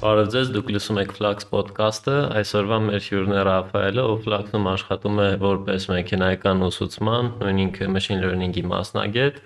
Բարև 0.00 0.28
ձեզ, 0.32 0.50
դուք 0.54 0.70
լսում 0.72 0.98
եք 1.02 1.10
Flux 1.12 1.44
podcast-ը։ 1.50 2.12
Այսօրվա 2.40 2.76
մեր 2.86 3.02
հյուրն 3.04 3.34
է 3.36 3.40
Ռաֆայելը, 3.44 4.04
ով 4.08 4.22
Flux-ում 4.24 4.68
աշխատում 4.70 5.18
է 5.20 5.26
որպես 5.42 5.86
մեքենայական 5.90 6.62
ուսուցման, 6.64 7.26
նույնիսկ 7.42 7.82
machine 7.92 8.22
learning-ի 8.22 8.62
մասնագետ, 8.70 9.42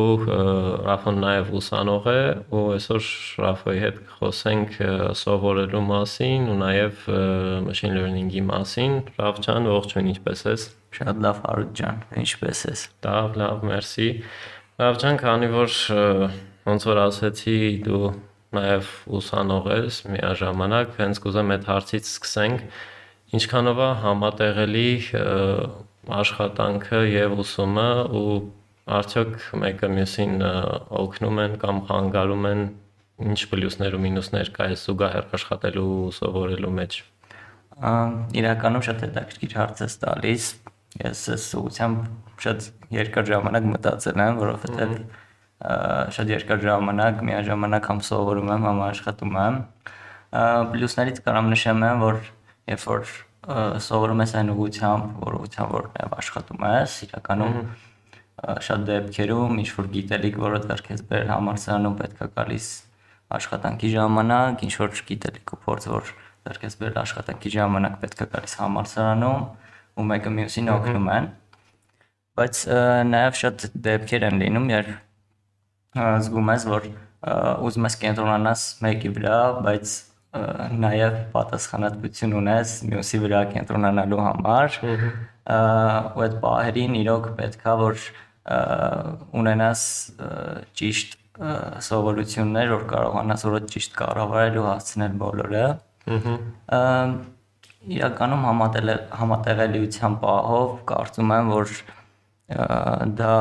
ու 0.00 0.16
Ռաֆոն 0.88 1.20
նաև 1.22 1.52
ուսանող 1.60 2.08
է, 2.10 2.18
ու 2.58 2.64
այսօր 2.74 3.06
Ռաֆոյի 3.44 3.82
հետ 3.84 4.00
խոսենք 4.16 4.74
սովորելու 5.22 5.84
մասին 5.94 6.50
ու 6.50 6.56
նաև 6.58 7.06
machine 7.70 7.94
learning-ի 7.94 8.42
մասին։ 8.50 8.98
Ռաֆ 9.14 9.42
ջան, 9.46 9.68
ողջույն, 9.78 10.08
ինչպե՞ս 10.16 10.42
ես։ 10.50 10.64
Շատ 10.98 11.22
լավ, 11.22 11.44
Հարութ 11.46 11.70
ջան, 11.78 12.02
ինչպե՞ս 12.24 12.64
ես։ 12.72 12.82
Լավ, 13.06 13.38
լավ, 13.44 13.62
մերսի։ 13.70 14.10
Ռաֆ 14.82 15.00
ջան, 15.04 15.22
քանի 15.22 15.52
որ 15.54 15.78
ոնց 16.66 16.88
որ 16.90 17.00
ասեցի, 17.06 17.60
դու 17.86 18.02
նաև 18.56 18.92
ուսանող 19.18 19.66
ես 19.74 19.96
միաժամանակ, 20.08 20.94
հենց 20.98 21.20
կուզեմ 21.24 21.52
այդ 21.56 21.66
հարցից 21.68 22.06
սկսենք, 22.08 22.62
ինչքանով 23.38 23.80
է 23.84 23.88
համատեղելի 24.04 24.90
աշխատանքը 26.18 27.00
եւ 27.12 27.34
ուսումը 27.44 27.88
ու 28.18 28.36
արդյոք 28.98 29.34
մեկը 29.62 29.90
մյուսին 29.98 30.34
օգնում 31.02 31.40
են 31.44 31.56
կամ 31.60 31.80
խանգարում 31.90 32.48
են 32.48 32.62
ինչ 33.28 33.38
պլյուսներ 33.50 33.96
ու 33.98 34.02
մինուսներ 34.06 34.50
կա 34.56 34.68
այս 34.72 34.84
զուգահեռ 34.88 35.28
աշխատելու 35.38 35.86
ու 35.98 36.10
սովորելու 36.18 36.72
մեջ։ 36.78 36.98
Իրականում 38.38 38.84
շատ 38.88 39.04
հետաքրքիր 39.06 39.56
հարց 39.58 39.82
ես 39.84 39.96
տալիս։ 40.04 40.46
Ես 40.98 41.22
այս 41.34 41.46
ուղղությամբ 41.58 42.42
շատ 42.44 42.68
երկար 42.96 43.28
ժամանակ 43.28 43.66
մտածել 43.74 44.22
եմ, 44.24 44.38
որովհետեւ 44.38 44.94
շատ 45.58 46.32
երկար 46.32 46.60
ժամանակ 46.62 47.22
միաժամանակ 47.26 47.88
համ 47.90 48.02
սովորում 48.08 48.50
եմ, 48.54 48.66
համ 48.68 48.82
աշխատում 48.88 49.38
եմ։ 49.42 49.56
Պլյուսներից 50.74 51.18
կարամ 51.24 51.48
նշեմ, 51.54 51.84
որ 52.02 52.20
երբ 52.68 52.84
որ 52.88 53.08
սովորում 53.88 54.22
ես 54.22 54.34
այն 54.38 54.52
ուղղությամբ, 54.54 55.16
որ 55.24 55.36
ուղղությամբ 55.38 55.74
որ 55.78 55.88
նաև 55.96 56.14
աշխատում 56.18 56.66
ես, 56.68 56.96
իրականում 57.08 57.58
շատ 58.68 58.84
դեպքերում 58.88 59.58
ինչ 59.58 59.68
որ 59.78 59.88
գիտելիք, 59.94 60.36
որը 60.44 60.60
դեռ 60.68 60.82
քեզ 60.88 61.02
բեր 61.10 61.26
համալսարանում 61.32 61.96
պետքա 61.98 62.28
գալիս 62.38 62.68
աշխատանքի 63.38 63.90
ժամանակ, 63.96 64.62
ինչ 64.68 64.74
որ 64.78 65.02
գիտելիք 65.08 65.54
ու 65.56 65.60
փորձ, 65.64 65.88
որ 65.90 66.12
դեռ 66.46 66.60
քեզ 66.62 66.78
բեր 66.78 67.00
աշխատանքի 67.02 67.52
ժամանակ 67.56 67.98
պետքա 68.04 68.28
գալիս 68.36 68.54
համալսարանում 68.62 69.42
ու 69.98 70.06
մեկը 70.12 70.34
մյուսին 70.38 70.72
օգնում 70.76 71.10
են 71.18 71.30
բայց 72.38 72.58
նաև 73.10 73.38
շատ 73.38 73.62
դեպքեր 73.82 74.24
են 74.28 74.36
լինում, 74.44 74.66
երբ 74.70 74.90
զգում 75.96 76.52
ես, 76.52 76.68
որ 76.68 76.88
ուզում 77.68 77.88
ես 77.88 77.96
կենտրոնանաս 78.02 78.64
մեկի 78.84 79.10
վրա, 79.16 79.38
բայց 79.64 79.94
նաև 80.78 81.16
պատասխանատվություն 81.32 82.34
ունես 82.38 82.74
մյուսի 82.90 83.20
վրա 83.24 83.40
կենտրոնանալու 83.54 84.20
համար։ 84.26 84.76
Ու 84.84 86.24
այդ 86.26 86.34
պահերին 86.42 86.98
իրոք 87.00 87.30
պետքա 87.38 87.74
որ 87.80 88.02
ունենաս 89.40 89.80
ճիշտ 90.78 91.16
սովորություններ, 91.88 92.70
որ 92.74 92.84
կարողանաս 92.92 93.44
որ 93.48 93.66
ճիշտ 93.72 93.98
կառավարել 93.98 94.60
ու 94.60 94.68
հասցնել 94.68 95.18
բոլորը։ 95.22 95.66
Իրականում 97.98 98.46
համատեղելիության 99.18 100.16
պահով 100.22 100.72
կարծում 100.92 101.34
եմ, 101.38 101.52
որ 101.54 101.74
դա 102.48 103.34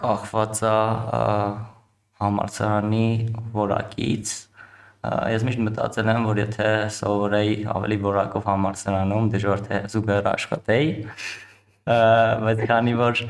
կախված 0.00 0.62
է 0.64 0.76
համալսարանի 2.20 3.08
որակից 3.52 4.32
ես 5.32 5.44
միշտ 5.48 5.60
մտածել 5.66 6.08
եմ, 6.12 6.24
որ 6.28 6.40
եթե 6.42 6.70
սովորեի 6.96 7.54
ավելի 7.72 7.98
որակով 8.04 8.48
համալսարանում, 8.50 9.28
դժվար 9.34 9.62
թե 9.68 9.78
զուգահեռ 9.92 10.26
աշխատեի, 10.32 10.90
բայց 12.44 12.64
քանի 12.72 12.96
որ 13.00 13.22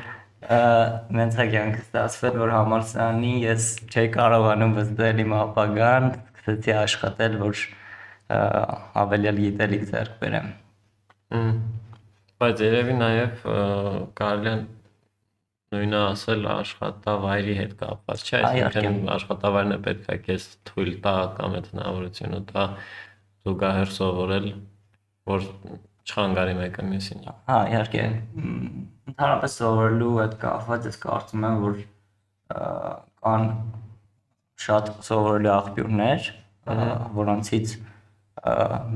մենց 1.18 1.38
է 1.38 1.46
կյանքը 1.52 1.84
ստացվել, 1.84 2.40
որ 2.42 2.54
համալսարանի 2.56 3.34
ես 3.44 3.68
չէի 3.90 4.10
կարողանում 4.16 4.74
վստահել 4.80 5.22
իմ 5.26 5.36
ապագան, 5.40 6.10
սկսեցի 6.40 6.74
աշխատել, 6.80 7.38
որ 7.44 7.62
ավելի 9.04 9.32
գիտելիք 9.38 9.86
ձեռք 9.90 10.18
բերեմ։ 10.22 10.52
Բայց 12.40 12.62
երևի 12.66 12.94
նաև 12.98 13.48
կարելի 14.18 14.50
է 14.50 14.58
նույնը 15.70 15.98
ասել 16.02 16.46
աշխատավայրի 16.50 17.52
հետ 17.60 17.74
կապված, 17.80 18.22
չէ՞, 18.26 18.38
այսինքն 18.48 19.10
աշխատավայրն 19.14 19.74
է 19.74 19.78
պետք 19.84 20.08
է 20.10 20.16
քեզ 20.26 20.46
թույլ 20.70 20.90
տա 21.04 21.12
կամ 21.36 21.52
այդ 21.60 21.68
հնարավորությունը 21.70 22.40
տա 22.48 22.64
զուգահեռ 23.46 23.92
սովորել, 23.96 24.48
որ 25.30 25.46
չխանգարի 26.10 26.56
մեկը 26.58 26.86
մյուսին։ 26.90 27.22
Հա, 27.50 27.58
իհարկե։ 27.70 28.02
Ընդհանրապես 29.10 29.54
սովորելու 29.60 30.10
հետ 30.18 30.34
կապված 30.42 30.88
ես 30.90 30.98
կարծում 31.04 31.46
եմ, 31.50 31.62
որ 31.66 31.78
կան 33.20 33.46
շատ 34.64 34.90
սովորելու 35.06 35.52
աղբյուրներ, 35.54 36.28
որոնցից 37.20 37.76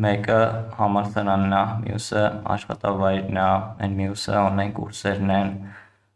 մեկը 0.04 0.40
համալսարանն 0.78 1.54
է, 1.54 1.62
մյուսը 1.84 2.26
աշխատավայրն 2.54 3.40
է, 3.44 3.48
այն 3.84 3.96
մյուսը 4.00 4.36
on-line 4.40 4.74
կուրսերն 4.78 5.32
են, 5.38 5.50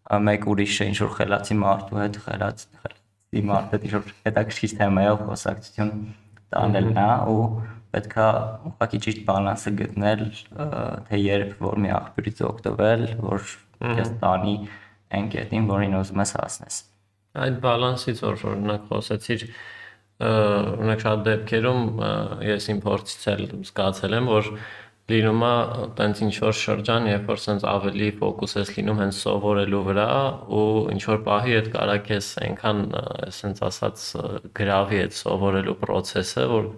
մեկ 0.08 0.46
ուրիշը 0.52 0.88
ինչ 0.88 0.98
որ 1.04 1.12
խելացի 1.18 1.56
մարդու 1.62 2.00
հետ 2.00 2.18
խելաց 2.24 2.64
խելացի 2.78 2.98
հետ 3.72 3.86
ինչ 3.88 3.92
որ 3.94 4.12
հետաքրքիր 4.28 4.74
թեմայով 4.78 5.24
խոսակցություն 5.28 5.90
տանելն 6.54 7.00
է 7.02 7.08
ու 7.28 7.42
պետքա 7.92 8.26
ուղղակի 8.68 9.00
ճիշտ 9.04 9.20
բալանսը 9.28 9.72
գտնել 9.80 10.22
թե 11.08 11.20
երբ 11.20 11.62
որ 11.64 11.80
մի 11.84 11.92
աղբյուրից 11.98 12.42
օգտվել 12.48 13.04
որ 13.24 13.48
քեզ 13.84 14.12
տանի 14.22 14.54
այն 15.18 15.28
կետին 15.34 15.68
որին 15.72 15.98
ուզում 16.00 16.22
ես 16.24 16.34
հասնես 16.38 16.78
այդ 17.44 17.58
բալանսից 17.64 18.22
որ 18.24 18.44
օրինակ 18.52 18.88
խոսեցիր 18.92 19.44
օրինակ 20.28 21.04
շատ 21.04 21.24
դեպքերում 21.28 21.82
ես 22.48 22.68
իմ 22.72 22.82
փորձից 22.84 23.26
էլ 23.32 23.44
զգացել 23.68 24.16
եմ 24.18 24.30
որ 24.32 24.52
լինում 25.08 25.42
է 25.48 25.52
տենց 25.96 26.18
ինչ 26.26 26.34
որ 26.44 26.56
շրջան, 26.58 27.06
երբ 27.08 27.30
որ 27.32 27.38
սենց 27.40 27.62
ավելի 27.70 28.08
ֆոկուս 28.18 28.54
ես 28.58 28.72
լինում 28.76 28.98
հենց 29.02 29.20
սովորելու 29.24 29.80
վրա 29.86 30.08
ու 30.58 30.64
ինչ 30.92 31.02
որ 31.08 31.22
պահի 31.28 31.54
հետ 31.56 31.70
կարակ 31.76 32.10
ես 32.12 32.28
այնքան 32.44 32.82
սենց 33.38 33.62
ասած 33.68 34.04
գրավի 34.60 35.00
այդ 35.06 35.16
սովորելու 35.16 35.76
process-ը, 35.80 36.44
որ 36.52 36.68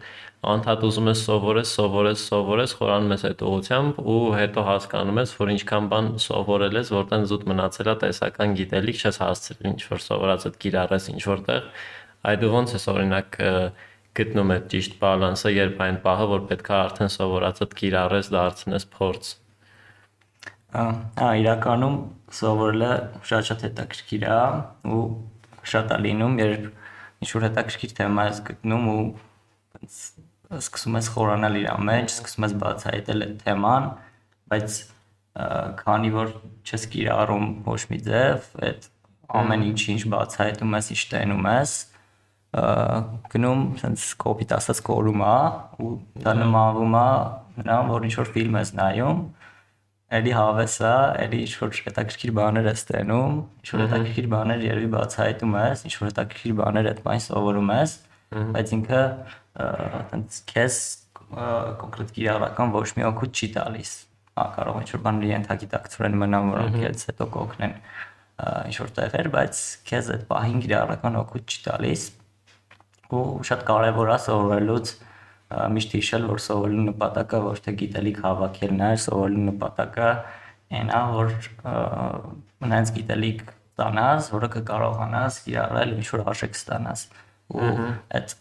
անդադ 0.54 0.86
ուզում 0.88 1.10
ես 1.10 1.22
սովորես, 1.26 1.72
սովորես, 1.76 2.22
սովորես, 2.30 2.74
խորանում 2.78 3.14
ես 3.16 3.24
այդ 3.28 3.42
ուղությամբ 3.50 3.98
ու 4.14 4.20
հետո 4.38 4.62
հասկանում 4.70 5.20
ես, 5.20 5.34
որ 5.40 5.50
ինչքան 5.56 5.90
բան 5.90 6.08
սովորել 6.24 6.78
ես, 6.80 6.92
որտեն 6.96 7.26
զուտ 7.28 7.44
մնացել 7.50 7.90
է 7.90 7.96
տեսական 8.06 8.56
գիտելիք, 8.60 9.02
չես 9.04 9.20
հասցրել 9.20 9.68
ինչ 9.74 9.82
որ 9.90 10.02
սովորածդ 10.06 10.56
կիրառես 10.64 11.10
ինչ 11.12 11.22
որտեղ։ 11.28 11.68
Այդ 12.30 12.46
ոնց 12.56 12.72
է 12.72 12.80
օրինակ 12.94 13.38
գտնում 14.18 14.52
այդ 14.56 14.66
ճիշտ 14.72 14.96
բալանսը, 15.00 15.52
երբ 15.54 15.82
այն 15.86 15.98
պահը, 16.04 16.26
որ 16.30 16.42
պետք 16.50 16.70
է 16.70 16.74
արդեն 16.80 17.12
սովորածդ 17.14 17.74
կիրառես, 17.80 18.30
դարձնես 18.34 18.86
փորձ։ 18.96 19.30
Ահա, 20.80 21.30
իրականում 21.42 21.96
սովորելը 22.40 22.90
շատ-շատ 23.30 23.64
հետաքրքիր 23.66 24.26
է 24.30 24.38
ու 24.94 25.02
շատ 25.70 25.94
է 25.94 25.98
լինում, 26.06 26.36
երբ 26.40 26.68
ինչ 27.20 27.30
որ 27.36 27.46
հետաքրքիր 27.48 27.94
թեմա 28.00 28.26
ես 28.30 28.40
գտնում 28.50 28.86
ու 28.90 29.00
սկսում 30.60 30.96
ես 30.98 31.10
խորանալ 31.14 31.58
իր 31.60 31.68
մեջ, 31.90 32.14
սկսում 32.14 32.46
ես 32.46 32.54
բացահայտել 32.62 33.26
այդ 33.26 33.34
թեման, 33.44 33.88
բայց 34.50 34.78
քանի 35.80 36.10
որ 36.14 36.32
չես 36.66 36.86
կիրառում 36.94 37.46
ոչ 37.66 37.80
մի 37.90 38.00
ձև, 38.06 38.48
այդ 38.66 38.88
ամեն 39.40 39.66
ինչ 39.70 39.80
ինչ 39.94 40.02
բացահայտում 40.14 40.74
ես, 40.78 40.90
ինչ 40.94 41.02
տենում 41.12 41.46
ես, 41.50 41.74
գնում 42.50 43.60
sense 43.78 44.16
կոպիտ 44.18 44.56
ասած 44.56 44.80
կորում 44.86 45.20
է 45.22 45.34
ու 45.84 45.90
դա 46.24 46.32
նմանվում 46.40 46.96
է 46.98 47.06
նրան 47.60 47.92
որ 47.94 48.06
ինչ 48.08 48.14
որ 48.18 48.32
ֆիլմ 48.34 48.58
ես 48.58 48.72
նայում 48.80 49.20
էլի 50.18 50.32
հավես 50.34 50.74
է 50.82 50.94
էլի 51.24 51.40
ինչ 51.46 51.52
որ 51.60 51.76
հետաքրքիր 51.86 52.32
բաներ 52.40 52.68
ես 52.70 52.82
տենում 52.90 53.36
ինչ 53.38 53.68
որ 53.70 53.82
հետաքրքիր 53.84 54.28
բաներ 54.34 54.64
երևի 54.66 54.90
բացահայտում 54.96 55.56
ես 55.60 55.84
ինչ 55.86 55.94
որ 56.00 56.10
հետաքրքիր 56.10 56.56
բաներ 56.60 56.90
այդ 56.90 57.02
բան 57.06 57.22
սովորում 57.30 57.72
ես 57.76 57.96
բայց 58.58 58.72
ինքը 58.80 59.02
sense 60.10 60.42
քեզ 60.50 60.82
կոնկրետ 61.30 62.14
կիրառական 62.18 62.74
ոչ 62.74 62.86
մի 62.98 63.06
օգուտ 63.14 63.38
չի 63.38 63.48
տալիս 63.60 63.92
կարող 64.58 64.78
ինչ 64.80 64.90
որ 64.90 65.02
բան 65.06 65.20
ենթագիտակցորեն 65.30 66.16
մնան 66.24 66.50
որոնք 66.50 66.78
ես 66.82 67.10
հետո 67.10 67.26
կօգնեն 67.34 67.74
ինչ 68.70 68.76
որ 68.80 68.92
տեղեր 68.98 69.28
բայց 69.34 69.60
քեզ 69.90 70.10
այդ 70.14 70.24
պահին 70.30 70.62
կիրառական 70.64 71.18
օգուտ 71.20 71.54
չի 71.54 71.62
տալիս 71.66 72.04
ու 73.16 73.22
շատ 73.48 73.64
կարևոր 73.68 74.10
է 74.14 74.18
սովորելուց 74.26 74.92
միշտ 75.50 75.94
հիշել, 75.98 76.26
որ 76.30 76.42
սովորելու 76.44 76.84
նպատակը 76.90 77.40
ոչ 77.46 77.56
թե 77.64 77.74
գիտելիք 77.80 78.20
հավաքելն 78.26 78.84
է, 78.86 78.90
սովորելու 79.04 79.46
նպատակը 79.48 80.10
այն 80.80 80.92
է, 80.94 81.00
որ 81.16 81.32
մնաց 82.60 82.92
գիտելիք 82.98 83.42
ստանաս, 83.80 84.30
որը 84.34 84.48
կկարողանաս 84.54 85.40
կիրառել 85.46 85.92
ինչ 85.96 86.06
որ 86.14 86.22
արժեք 86.30 86.56
ստանաս։ 86.60 87.04
ու 87.50 87.66
այդ 88.14 88.34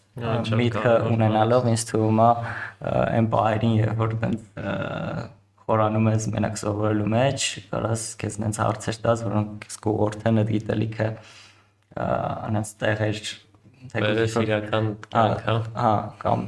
միտքը 0.60 0.94
ունենալով 1.10 1.68
ինձ 1.72 1.84
թվում 1.90 2.20
է 2.22 2.30
այն 3.00 3.28
բայրին 3.32 3.76
երբ 3.80 4.02
որ 4.04 4.16
տենց 4.22 4.44
խորանում 5.64 6.08
ես 6.10 6.26
մենակ 6.34 6.58
սովորելու 6.60 7.10
մեջ, 7.14 7.46
կարաս 7.72 8.04
քեզ 8.20 8.38
նենց 8.42 8.60
հարցեր 8.60 8.98
տաս, 9.06 9.24
որոնք 9.26 9.66
կուղորթեն 9.86 10.40
այդ 10.42 10.52
գիտելիքը 10.54 11.08
անց 12.00 12.72
տեղեր 12.80 13.22
թեկուզ 13.92 14.36
իրական 14.44 14.90
կյանք, 15.06 15.70
հա, 15.76 15.92
կամ 16.20 16.44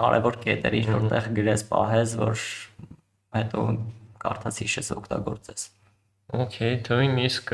կարևոր 0.00 0.38
կետերի 0.44 0.82
որտեղ 0.88 1.28
գրես 1.40 1.66
պահես, 1.70 2.16
որ 2.20 2.44
հետո 3.36 3.66
կարդաց 4.24 4.60
հիշես 4.64 4.90
օգտագործես։ 4.96 5.66
Okay, 6.40 6.78
թույն 6.86 7.18
իսկ 7.26 7.52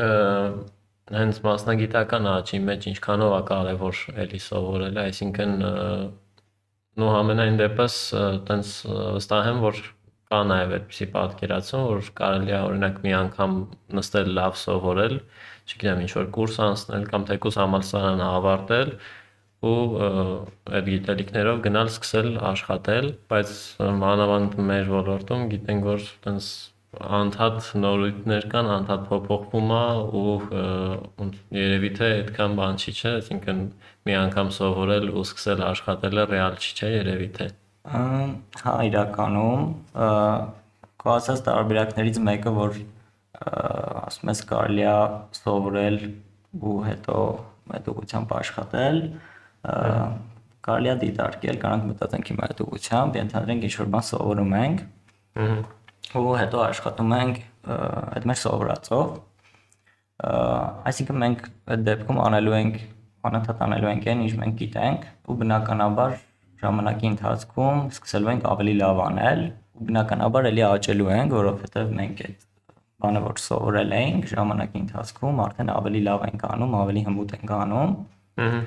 հենց 1.17 1.43
մասնագիտական 1.47 2.29
աճի 2.29 2.61
մեջ 2.67 2.89
ինչքանով 2.93 3.35
է 3.37 3.43
կարևոր 3.51 4.01
էլի 4.27 4.41
սովորելը, 4.47 5.05
այսինքն 5.07 5.53
նո 7.01 7.11
ամենայն 7.21 7.61
դեպս 7.61 7.99
տենց 8.49 8.73
վստահ 9.17 9.51
եմ, 9.53 9.61
որ 9.65 9.81
կա 10.27 10.41
նաև 10.51 10.75
այդպիսի 10.77 11.07
պատկերացում, 11.15 11.85
որ 11.87 12.09
կարելի 12.21 12.53
է 12.57 12.61
օրինակ 12.67 12.97
մի 13.05 13.13
անգամ 13.21 13.59
նստել 13.99 14.31
լավ 14.41 14.57
սովորել, 14.59 15.19
չգիտեմ, 15.67 16.03
ինչ 16.07 16.13
որ 16.17 16.29
կուրս 16.37 16.59
անցնել 16.67 17.07
կամ 17.11 17.27
թեկուզ 17.31 17.59
համալսարանը 17.63 18.27
ավարտել 18.37 18.93
ու 19.67 19.81
այդ 20.77 20.89
գիտելիքներով 20.93 21.61
գնալ 21.67 21.91
սկսել 21.91 22.31
աշխատել, 22.53 23.07
բայց 23.33 23.53
մանավանդ 24.05 24.57
մեր 24.71 24.91
ոլորտում 24.95 25.47
գիտենք, 25.53 25.87
որ 25.91 26.09
տենց 26.27 26.49
անդադ 26.97 27.71
նորույթներ 27.83 28.47
կան, 28.53 28.69
անդադ 28.77 29.03
փոփոխվում 29.11 29.73
է 29.77 29.83
ու 30.21 30.37
երևի 31.57 31.91
թե 31.99 32.11
այդքան 32.21 32.57
բան 32.61 32.79
չի, 32.81 32.95
չէ, 32.97 33.13
այսինքն 33.21 33.63
մի 34.07 34.17
անգամ 34.23 34.53
սովորել 34.57 35.11
ու 35.13 35.25
սկսել 35.27 35.65
աշխատելը 35.67 36.27
ռեալ 36.33 36.59
չի, 36.63 36.71
չէ, 36.77 36.91
երևի 36.97 37.29
թե։ 37.37 37.49
Հա, 38.63 38.77
իրականում 38.91 39.67
քո 41.03 41.13
ասած 41.17 41.43
տարբերակներից 41.47 42.23
մեկը, 42.31 42.55
որ 42.57 42.79
ասում 43.37 44.33
ես 44.33 44.41
կարելի 44.51 44.85
է 44.87 44.97
սովորել 45.37 45.99
ու 46.57 46.77
հետո 46.87 47.19
այդ 47.77 47.89
ուղղությամբ 47.93 48.35
աշխատել, 48.37 49.01
կարելի 50.67 50.91
է 50.93 50.97
դիտարկել, 51.03 51.59
կանանք 51.63 51.89
մտածենք 51.91 52.31
հիմա 52.33 52.47
այդ 52.47 52.63
ուղղությամբ, 52.67 53.19
ենթադրենք 53.21 53.67
ինչ 53.67 53.75
որ 53.81 53.91
բան 53.95 54.07
սովորում 54.11 54.55
ենք։ 54.61 54.83
ու 56.17 56.37
հետո 56.41 56.63
աշխատում 56.67 57.15
ենք 57.17 57.41
այդ 57.77 58.29
մեր 58.31 58.41
սովորածով։ 58.43 59.15
Այսինքն 60.91 61.21
մենք 61.23 61.47
այդ 61.77 61.85
դեպքում 61.87 62.21
անելու 62.27 62.57
ենք 62.57 62.77
անընդհատ 63.27 63.63
անելու 63.67 63.91
ենք 63.91 64.09
այն, 64.11 64.25
ինչ 64.27 64.35
մենք 64.41 64.59
գիտենք, 64.63 65.07
ու 65.27 65.37
բնականաբար 65.43 66.13
ժամանակի 66.63 67.09
ընթացքում 67.13 67.81
սկսելու 67.93 68.31
ենք 68.33 68.47
ավելի 68.53 68.75
լավ 68.81 69.01
անել 69.07 69.41
ու 69.77 69.87
բնականաբար 69.91 70.49
էլի 70.51 70.63
աճելու 70.67 71.11
ենք, 71.17 71.35
որովհետև 71.37 71.91
մենք 72.01 72.23
այդ 72.27 72.47
բանը 73.05 73.23
որ 73.27 73.41
սովորել 73.43 73.95
ենք 73.97 74.29
ժամանակի 74.33 74.81
ընթացքում 74.83 75.41
արդեն 75.47 75.73
ավելի 75.75 76.01
լավ 76.07 76.25
ենք 76.27 76.45
անում, 76.49 76.77
ավելի 76.81 77.03
հմուտ 77.07 77.35
ենք 77.37 77.53
անում։ 77.57 77.93
Ահա։ 78.47 78.61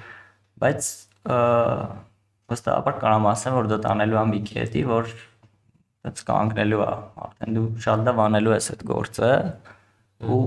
Բայց 0.59 0.89
վստահաբար 2.49 2.99
կարամ 3.03 3.27
ասեմ, 3.29 3.57
որ 3.59 3.69
դա 3.69 3.79
տանելու 3.85 4.19
է 4.19 4.23
մի 4.29 4.39
կետի, 4.49 4.83
որ 4.89 5.09
այդպես 6.09 6.27
կանգնելու 6.29 6.83
է, 6.85 6.91
արդեն 7.25 7.57
դու 7.57 7.65
շատ 7.85 8.05
լավ 8.09 8.21
անելու 8.25 8.53
ես 8.55 8.69
այդ 8.73 8.85
գործը 8.89 9.31
ու 10.29 10.39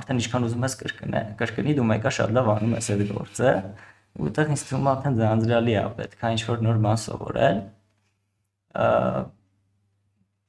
արդեն 0.00 0.20
ինչքան 0.20 0.46
ուզում 0.48 0.66
ես 0.66 0.76
կրկնե, 0.80 1.22
կրկնի 1.40 1.74
դու 1.78 1.86
մեկը 1.90 2.12
շատ 2.20 2.34
լավ 2.36 2.50
անում 2.54 2.76
ես 2.78 2.90
այդ 2.94 3.02
գործը 3.10 3.54
Ուտեղ 4.18 4.48
ինձ 4.52 4.62
թվում 4.66 4.86
է 4.86 4.90
արդեն 4.90 5.18
ձանձրալի 5.20 5.74
է, 5.78 5.82
պետք 5.98 6.24
է 6.26 6.30
ինչ-որ 6.34 6.62
նոր 6.66 6.78
բան 6.84 6.98
սովորել։ 7.00 7.60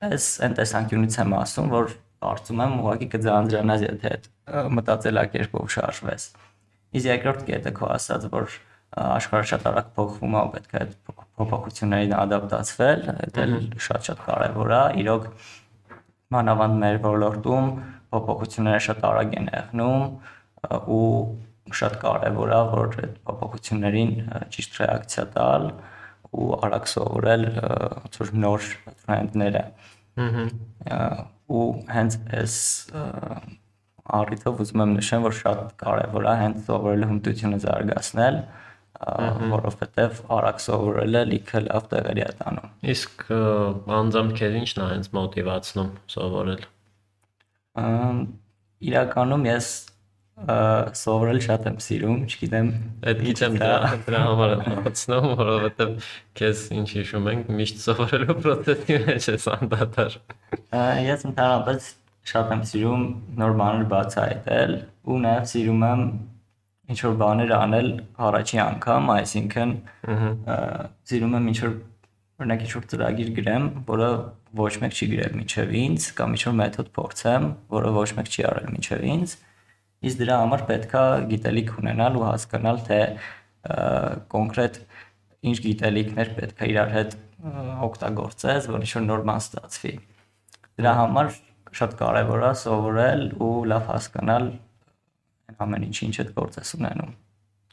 Այս 0.08 0.30
այն 0.48 0.56
տեսանկյունից 0.58 1.18
եմ 1.22 1.36
ասում, 1.38 1.68
որ 1.76 1.94
կարծում 2.22 2.62
եմ 2.66 2.74
ուղղակի 2.82 3.08
կձանձրանաս, 3.16 3.84
եթե 3.88 4.12
այդ 4.12 4.28
մտածելակերպով 4.78 5.72
շարժվես։ 5.76 6.26
Իսկ 6.92 7.08
երկրորդ 7.12 7.44
կետը 7.48 7.72
քո 7.78 7.90
ասած, 7.96 8.28
որ 8.32 8.56
աշխարհը 8.92 9.48
շատ 9.52 9.68
արագ 9.72 9.92
փոխվում 9.96 10.36
է, 10.36 10.42
պետք 10.56 10.74
է 10.76 10.80
այդ 10.82 10.96
փոփոխություններին 11.42 12.16
ադապտացվել, 12.18 13.06
դա 13.38 13.46
շատ-շատ 13.88 14.24
կարևոր 14.28 14.74
է։ 14.76 14.82
Իրոք 15.02 15.30
մանավանդ 16.36 16.78
մեր 16.82 17.00
ոլորտում 17.06 17.72
փոփոխությունները 18.12 18.84
շատ 18.88 19.08
արագ 19.12 19.38
են 19.40 19.50
եղնում 19.56 20.06
ու 20.98 21.08
շատ 21.80 21.98
կարևոր 22.04 22.52
է 22.52 22.62
որ 22.76 22.98
այդ 23.06 23.18
փոփոխություններին 23.30 24.14
ճիշտ 24.56 24.80
ռեակցիա 24.82 25.26
տալ 25.38 25.70
ու 26.32 26.50
արագ 26.68 26.90
սովորել 26.92 27.46
որ 28.20 28.34
նոր 28.44 28.68
տրենդները։ 28.92 29.64
Ահա 30.92 31.31
ու 31.52 31.68
հենց 31.92 32.18
այս 32.40 32.56
առիթով 34.22 34.62
ուզում 34.64 34.84
եմ 34.86 34.94
նշեմ, 34.98 35.26
որ 35.28 35.36
շատ 35.38 35.62
կարևոր 35.82 36.28
է 36.32 36.34
հենց 36.42 36.66
սովորելու 36.68 37.10
հմտությունը 37.12 37.60
զարգացնել, 37.66 38.40
որովհետև 39.52 40.20
արագ 40.38 40.62
սովորելը 40.66 41.22
լիքը 41.32 41.62
լավ 41.68 41.88
տեղերի 41.92 42.24
է 42.26 42.32
տանում։ 42.42 42.74
Իսկ 42.94 43.24
անձամբ 44.00 44.36
քեզ 44.42 44.58
ի՞նչն 44.62 44.82
է 44.82 44.90
հենց 44.92 45.10
մոտիվացնում 45.18 45.92
սովորել։ 46.16 46.66
Իրականում 48.92 49.48
ես 49.52 49.72
սովորել 50.42 51.40
շատ 51.46 51.66
եմ 51.70 51.78
սիրում, 51.86 52.22
չգիտեմ, 52.26 52.70
այդ 53.12 53.20
գիտեմ 53.28 53.58
դրա 53.62 53.92
դրա 54.08 54.22
համար 54.26 54.54
եմ 54.56 54.64
հարցնում, 54.72 55.28
որովհետև 55.42 55.92
քեզ 56.40 56.64
ինչ 56.78 56.88
հիշում 56.96 57.30
ենք, 57.32 57.52
միշտ 57.60 57.84
սովորելու 57.84 58.38
process-ի 58.42 58.98
մեջ 59.06 59.28
ես 59.32 59.46
անդադար։ 59.58 60.18
Ես 61.06 61.28
ընդհանրապես 61.30 61.92
շատ 62.32 62.56
եմ 62.56 62.66
սիրում 62.72 63.06
նոր 63.42 63.56
բաներ 63.62 63.86
բացահայտել 63.92 64.76
ու 65.12 65.22
նաև 65.28 65.48
սիրում 65.52 65.86
եմ 65.92 66.04
ինչ 66.92 67.00
որ 67.06 67.16
բաներ 67.22 67.54
անել 67.56 67.90
առաջի 68.28 68.62
անգամ, 68.66 69.14
այսինքն 69.22 69.72
սիրում 71.12 71.38
եմ 71.38 71.48
ինչ 71.52 71.60
որ 71.62 71.78
օրինակ 72.42 72.66
ինչ 72.66 72.72
որ 72.74 72.86
ծրագիր 72.92 73.32
գրեմ, 73.38 73.66
որը 73.88 74.10
ոչ 74.58 74.74
մեկ 74.82 74.96
չի 74.98 75.08
գրել 75.12 75.36
միջև 75.38 75.74
ինձ, 75.82 76.08
կամ 76.18 76.36
ինչ 76.36 76.42
որ 76.48 76.56
մեթոդ 76.62 76.90
փորձեմ, 76.98 77.48
որը 77.72 77.92
ոչ 77.98 78.08
մեկ 78.18 78.32
չի 78.32 78.46
արել 78.50 78.72
միջև 78.76 79.06
ինձ, 79.12 79.36
Իսկ 80.02 80.22
դրա 80.22 80.38
համար 80.42 80.64
պետքա 80.70 81.04
գիտելիք 81.32 81.72
ունենալ 81.82 82.18
ու 82.18 82.26
հասկանալ, 82.26 82.80
թե 82.88 83.00
կոնկրետ 84.32 84.80
ինչ 85.52 85.58
գիտելիքներ 85.66 86.32
պետք 86.38 86.62
է 86.62 86.70
իրար 86.72 86.94
հետ 86.96 87.16
օգտագործես, 87.88 88.70
որ 88.72 88.86
ինչ-որ 88.86 89.06
նոր 89.06 89.24
բան 89.30 89.42
ստացվի։ 89.42 89.94
Դրա 90.82 90.94
համար 91.02 91.32
շատ 91.78 91.94
կարևոր 92.02 92.46
է 92.46 92.52
սովորել 92.62 93.24
ու 93.42 93.52
լավ 93.72 93.86
հասկանալ 93.92 94.48
ամեն 95.62 95.86
ինչի 95.88 96.04
ինչ 96.08 96.16
այդ 96.24 96.32
գործես 96.38 96.74
ունենում։ 96.78 97.14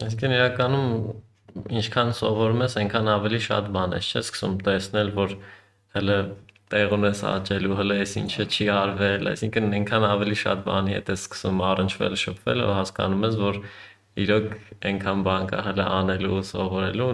Այսինքն 0.04 0.34
իրականում 0.38 0.88
ինչքան 1.78 2.12
սովորում 2.18 2.64
ես, 2.64 2.76
այնքան 2.82 3.10
ավելի 3.14 3.40
շատ 3.48 3.70
բան 3.74 3.96
ես, 3.98 4.08
չէ՞, 4.08 4.22
սկսում 4.28 4.56
տեսնել, 4.68 5.12
որ 5.18 5.34
հələ 5.96 6.18
տեղ 6.72 6.94
ունես 6.98 7.20
աճելու, 7.28 7.76
հələ 7.78 7.98
էս 8.04 8.14
ինչը 8.20 8.46
չի 8.48 8.66
արվել, 8.74 9.28
այսինքն 9.32 9.76
այնքան 9.78 10.06
ավելի 10.08 10.38
շատ 10.42 10.64
բանի 10.68 10.96
հետ 10.98 11.12
ես 11.14 11.22
սկսում 11.26 11.62
առնչվել, 11.68 12.16
շփվել 12.22 12.64
ու 12.64 12.74
հասկանում 12.78 13.26
ես, 13.28 13.38
որ 13.42 13.60
իրոք 14.18 14.46
այնքան 14.88 15.20
բան 15.28 15.48
կա 15.48 15.64
հələ 15.68 15.86
անելու, 15.98 16.38
սովորելու, 16.48 17.08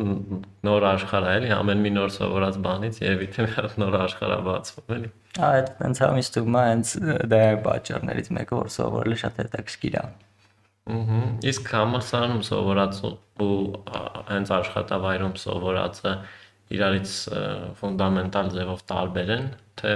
նոր 0.69 0.87
աշխարհ 0.91 1.27
է, 1.29 1.33
էլի, 1.39 1.51
ամեն 1.59 1.83
մի 1.85 1.93
նոր 1.99 2.15
սովորած 2.15 2.61
բանից 2.65 3.01
երևի 3.05 3.29
թե 3.35 3.49
նոր 3.83 3.97
աշխարհ 4.05 4.35
է 4.35 4.39
բացվում, 4.49 4.95
էլի։ 4.97 5.11
Այդ 5.49 5.73
հա 6.05 6.13
ինձ 6.21 6.31
թվում 6.35 6.57
է 6.61 6.63
հենց 6.71 6.95
դա 7.35 7.43
է 7.45 7.59
պատճառներից 7.67 8.31
մեկը, 8.39 8.61
որ 8.63 8.71
սովորելը 8.79 9.19
շատ 9.25 9.43
հետաքրքիր 9.45 9.99
է։ 10.01 10.05
Ահա։ 10.05 10.23
Իսկ 10.85 11.71
համալսարանում 11.75 12.41
սովորած 12.45 12.97
ու 13.41 13.53
հենց 14.29 14.51
աշխատավայրում 14.59 15.37
սովորածը 15.41 16.13
իրարից 16.73 17.15
ֆունդամենտալ 17.81 18.51
ձևով 18.55 18.85
տարբեր 18.91 19.33
են, 19.35 19.49
թե 19.81 19.95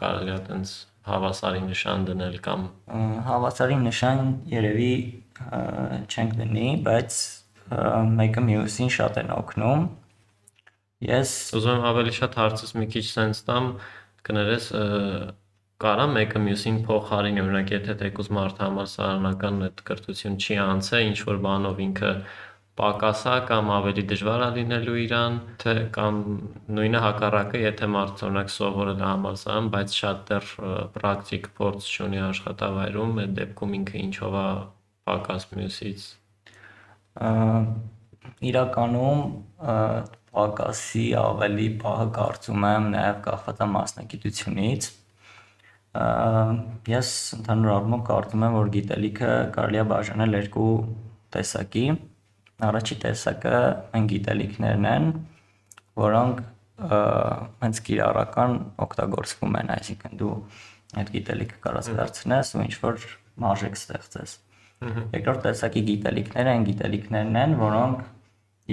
կարելի 0.00 0.32
է 0.32 0.38
տենց 0.48 0.72
հավասարի 1.06 1.62
նշան 1.66 2.06
դնել 2.08 2.36
կամ 2.46 2.62
հավասարի 3.26 3.76
նշան 3.84 4.22
երևի 4.50 4.94
չենք 5.36 6.36
դնի, 6.40 6.68
բայց 6.86 7.18
մեկը 8.16 8.44
մյուսին 8.46 8.92
շատ 8.96 9.20
են 9.22 9.32
օգնում։ 9.36 9.86
Ես 11.06 11.32
ուզում 11.58 11.74
եմ 11.76 11.88
ավելի 11.90 12.14
շատ 12.16 12.38
հարցս 12.40 12.74
մի 12.80 12.86
քիչ 12.94 13.04
sense 13.06 13.44
տամ, 13.46 13.66
կներես 14.26 14.68
կարա 15.84 16.06
մեկը 16.08 16.40
մյուսին 16.46 16.76
փոխարինի, 16.86 17.42
օրինակ 17.44 17.72
եթե 17.74 17.96
թեկուզ 18.00 18.30
մարդ 18.32 18.60
համալսարանական 18.64 19.58
այդ 19.66 19.82
կրթություն 19.90 20.38
չի 20.40 20.56
անցե, 20.64 21.00
ինչ 21.10 21.18
որ 21.28 21.40
բանով 21.46 21.82
ինքը 21.86 22.12
պակասա 22.76 23.34
կամ 23.48 23.70
ավելի 23.72 24.02
դժվար 24.10 24.42
է 24.46 24.48
լինելու 24.56 24.96
իրան, 25.02 25.36
թե 25.62 25.74
կամ 25.96 26.16
նույնը 26.76 27.00
հակառակը, 27.06 27.60
եթե 27.62 27.88
մարդ 27.94 28.24
օրինակ 28.26 28.52
սովորել 28.52 29.00
է 29.00 29.06
համալսարան, 29.06 29.70
բայց 29.76 29.94
շատ 30.00 30.20
դեռ 30.30 30.50
պրակտիկ 30.96 31.48
փորձ 31.56 31.88
չունի 31.96 32.20
աշխատավայրում, 32.26 33.20
այդ 33.24 33.32
դեպքում 33.40 33.76
ինքը 33.80 33.96
ինչով 34.02 34.36
է 34.42 34.46
պակաս 35.08 35.48
մյուսից։ 35.56 36.06
իրականում 38.50 39.20
պակասի 40.36 41.04
ավելի 41.16 41.66
պահը 41.80 42.06
կարծում 42.16 42.66
եմ 42.70 42.88
նաև 42.92 43.20
կախված 43.24 43.62
է 43.64 43.68
մասնագիտությունից 43.76 44.88
ես 46.92 47.12
ընդհանուր 47.38 47.72
առմամբ 47.76 48.04
կարծում 48.10 48.44
եմ 48.48 48.56
որ 48.58 48.72
գիտելիքը 48.74 49.30
կարելի 49.56 49.80
է 49.80 49.86
բաժանել 49.92 50.36
երկու 50.36 50.74
տեսակի 51.36 51.86
առաջի 52.66 52.96
տեսակը 53.04 53.58
այն 53.96 54.08
գիտելիքներն 54.12 54.88
են 54.92 55.10
որոնք 56.06 56.42
հենց 57.66 57.82
կիրառական 57.88 58.56
օգտագործվում 58.86 59.60
են 59.60 59.70
այսինքն 59.76 60.18
դու 60.22 60.32
այդ 61.00 61.12
գիտելիքը 61.16 61.62
կարաս 61.66 61.92
դարձնես 62.00 62.52
ու 62.56 62.64
ինչ 62.66 62.74
որ 62.82 63.06
մարժեք 63.44 63.80
ստեղծես 63.80 64.36
Երկրորդ 64.76 65.38
տեսակի 65.46 65.82
գիտելիքները 65.86 66.50
այն 66.52 66.64
գիտելիքներն 66.66 67.36
են, 67.42 67.52
որոնք 67.60 68.02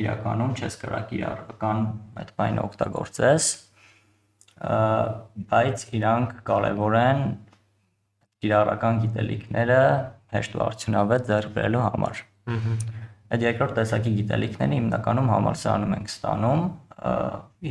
իրականում 0.01 0.55
չես 0.59 0.75
կարա 0.81 0.99
կիրառական 1.11 1.85
այդ 2.19 2.33
բանը 2.39 2.61
օգտագործես, 2.63 3.47
բայց 5.53 5.85
իրանք 5.99 6.33
կարևոր 6.49 6.97
են 7.03 7.23
կիրառական 8.43 8.99
գիտելիքները 9.05 9.79
հեշտ 10.35 10.59
ու 10.59 10.63
արդյունավետ 10.67 11.31
ձեռք 11.31 11.55
բերելու 11.55 11.85
համար։ 11.87 12.21
Այդ 13.33 13.45
երկրորդ 13.47 13.77
տեսակի 13.79 14.11
գիտելիքները 14.19 14.77
հիմնականում 14.77 15.29
համալսարանում 15.33 15.93
ենք 15.97 16.11
ստանում, 16.13 16.65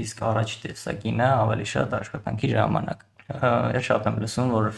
իսկ 0.02 0.22
առաջի 0.28 0.56
տեսակինը 0.62 1.28
ավելի 1.42 1.66
շատ 1.72 1.94
աշխատանքի 1.98 2.50
ժամանակ։ 2.52 3.04
Ես 3.76 3.86
շատ 3.88 4.08
եմ 4.10 4.16
լսում, 4.22 4.50
որ 4.52 4.72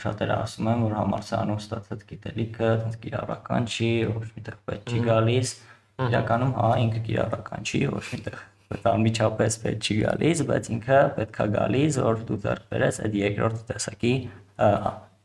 շատերը 0.00 0.36
ասում 0.40 0.70
են, 0.72 0.84
որ 0.86 0.94
համալսարանում 0.96 1.60
ստացած 1.60 2.04
գիտելիքը 2.10 2.68
այնպես 2.70 2.96
կիրառական 3.02 3.68
չի, 3.68 3.90
ոչ 4.14 4.28
միտեղ 4.38 4.56
պետք 4.70 4.94
չի 4.94 5.02
գալիս։ 5.10 5.52
Իրականում 6.00 6.54
հա 6.56 6.70
ինքը 6.86 7.02
կիրառական 7.10 7.68
չի, 7.68 7.82
ոչ 7.92 8.06
միտեղ 8.14 8.40
անմիջապես 8.70 9.56
պետք 9.60 9.86
չի 9.90 9.94
գալիս, 10.00 10.42
բայց 10.48 10.68
ինքը 10.70 10.98
պետքա 11.18 11.46
գալիս, 11.58 11.96
որ 12.06 12.20
դու 12.28 12.40
ձեռք 12.44 12.66
բերես 12.70 13.00
այդ 13.04 13.16
երկրորդ 13.20 13.62
տեսակի 13.70 14.14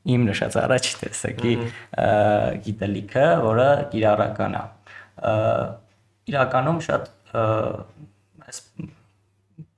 իմ 0.05 0.25
նշած 0.29 0.57
առաջի 0.61 0.93
տեսակի 1.01 1.53
գիտելիքը, 2.65 3.25
որը 3.45 3.69
կիրառական 3.93 4.57
է։ 4.59 4.63
Իրականում 6.31 6.81
շատ 6.85 7.09
այս 7.35 8.61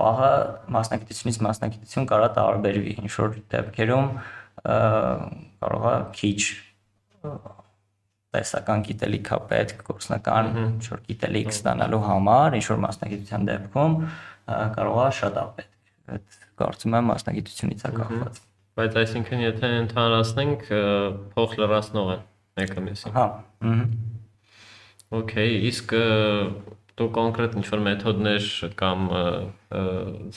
պահը 0.02 0.32
մասնագիտությունից 0.74 1.40
մասնագիտություն 1.48 2.08
կարա 2.12 2.30
տարբերվի։ 2.38 2.94
Ինչ 3.04 3.14
որ 3.18 3.38
դեպքերում 3.54 4.10
կարող 4.68 5.88
է 5.92 5.96
քիչ 6.18 6.42
տեսական 8.38 8.84
գիտելիքա 8.88 9.38
պետք 9.52 9.84
գործնական 9.88 10.50
ինչ-որ 10.64 11.04
գիտելիք 11.08 11.54
ստանալու 11.54 12.02
համար, 12.08 12.58
ինչ-որ 12.60 12.82
մասնագիտության 12.88 13.48
դեպքում 13.52 13.96
կարող 14.78 15.00
է 15.06 15.10
շատ 15.22 15.40
ապետ։ 15.44 15.72
Այդ 16.18 16.38
կարծում 16.62 16.98
եմ 16.98 17.10
մասնագիտությունից 17.14 17.88
է 17.88 17.94
կախված։ 17.98 18.47
Բայց 18.78 18.98
այսինքն 19.02 19.44
եթե 19.44 19.70
ընդհանրացնենք 19.84 20.68
փող 21.34 21.56
լրացնող 21.62 22.12
են 22.16 22.26
մեկը 22.62 22.84
մյուսին։ 22.88 23.16
Հա։ 23.18 23.28
Okay, 25.18 25.48
իսկ 25.70 25.94
դու 27.00 27.08
կոնկրետ 27.16 27.58
ինչ-որ 27.62 27.82
մեթոդներ 27.88 28.52
կամ 28.82 29.08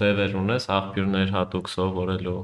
ձևեր 0.01 0.37
ունես 0.41 0.69
աղբյուրներ 0.77 1.35
հատուկ 1.37 1.71
սովորելու 1.75 2.41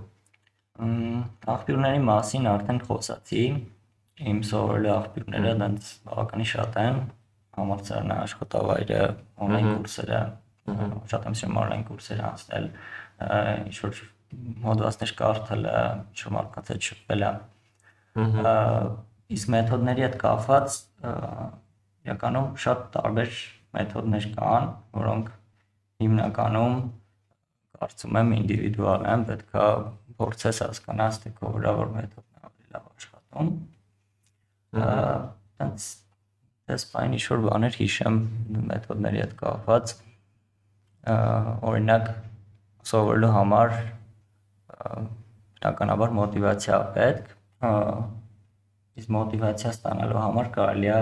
Աղբյուրների 0.77 2.01
մասին 2.05 2.49
արդեն 2.51 2.81
խոսացի։ 2.85 3.45
Իմ 4.33 4.41
սովորելու 4.49 4.93
աղբյուրները 4.97 5.53
դրանց 5.61 5.93
բավականին 6.09 6.49
շատ 6.51 6.77
են։ 6.83 6.99
Համալսարանը 7.57 8.19
աշխատավայրը, 8.27 9.01
on-line 9.47 9.71
կուրսերը, 9.71 10.21
շատ 11.13 11.29
եմ 11.31 11.39
սիրում 11.41 11.59
on-line 11.63 11.87
կուրսեր 11.89 12.21
անցնել, 12.27 12.69
ինչ 13.71 13.77
որ 13.87 14.03
մոդվածներ 14.67 15.13
կարդալը, 15.21 15.75
ինչ 16.13 16.25
որ 16.27 16.35
մարդկանց 16.37 16.71
հետ 16.73 16.87
շփվելը։ 16.91 17.31
Իսկ 19.37 19.53
մեթոդների 19.57 20.07
հետ 20.07 20.17
կապված 20.23 20.79
իրականում 22.07 22.49
շատ 22.63 22.83
տարբեր 22.97 23.39
մեթոդներ 23.77 24.27
կան, 24.37 24.69
որոնք 24.97 25.31
հիմնականում 26.07 26.77
կարծում 27.77 28.19
եմ 28.21 28.35
ինդիվիդուալ 28.37 29.07
են, 29.13 29.25
պետքա 29.31 29.67
փորձես 30.17 30.61
հասկանաս 30.65 31.19
թե 31.23 31.33
քո 31.37 31.53
վրա 31.57 31.73
որ 31.77 31.91
մեթոդն 31.97 32.37
է 32.37 32.45
ավելի 32.47 32.75
լավ 32.77 32.85
աշխատում 32.95 33.51
այնց 35.67 35.89
դες 36.67 36.87
բան 36.93 37.17
ինչ 37.17 37.25
որ 37.33 37.43
բաներ 37.47 37.77
հիշեմ 37.81 38.17
մեթոդների 38.71 39.23
հետ 39.23 39.35
կապված 39.43 39.93
օրինակ 41.71 42.09
սովորելու 42.91 43.33
համար 43.37 43.77
բնականաբար 44.77 46.15
մոտիվացիա 46.21 46.79
պետք 46.97 47.33
իսկ 48.97 49.13
մոտիվացիա 49.17 49.73
ստանալու 49.77 50.23
համար 50.23 50.51
կարելի 50.57 50.91
է 50.97 51.01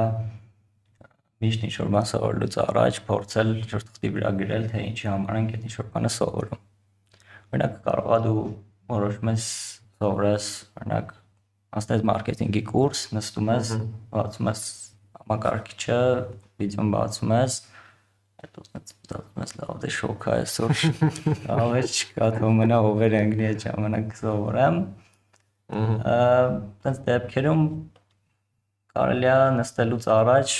միշտ 1.45 1.65
ինչ 1.67 1.75
որ 1.81 1.91
բան 1.95 2.07
սովորելուց 2.11 2.57
առաջ 2.65 3.01
փորձել 3.09 3.51
ինչ 3.55 3.71
որ 3.75 3.85
թղթի 3.89 4.11
վրա 4.15 4.31
գրել 4.41 4.65
թե 4.73 4.85
ինչի 4.89 5.09
համար 5.11 5.39
ենք 5.41 5.55
այդ 5.55 5.67
ինչ 5.69 5.75
որ 5.81 5.89
բանը 5.95 6.11
սովորում։ 6.15 6.63
Օրինակ 7.55 7.75
կարող 7.85 8.15
է 8.15 8.19
դու 8.25 8.45
որոշում 8.95 9.31
ես 9.35 9.49
սովորես, 10.05 10.49
օրինակ, 10.81 11.13
անցնես 11.75 12.05
մարքեթինգի 12.11 12.63
կուրս, 12.71 13.03
նստում 13.19 13.51
ես, 13.55 13.73
բացում 14.15 14.51
ես 14.51 14.65
համակարգիչը, 15.21 16.01
վիդեոն 16.63 16.93
բացում 16.95 17.35
ես, 17.35 17.59
հետո 18.45 18.65
ստացվում 18.65 19.43
ես 19.45 19.55
լավ 19.61 19.75
դե 19.85 19.91
շոկ 19.97 20.29
է 20.29 20.33
այսօր։ 20.35 20.85
Ավելի 21.55 21.91
չկա 21.95 22.31
թող 22.37 22.55
մնա 22.61 22.79
over 22.93 23.17
անգլի 23.21 23.49
այդ 23.51 23.65
ժամանակ 23.65 24.17
սովորեմ։ 24.21 24.79
Այդպես 25.75 27.03
դեպքերում 27.09 27.63
կարելի 28.95 29.31
է 29.35 29.37
նստելուց 29.59 30.09
առաջ 30.15 30.57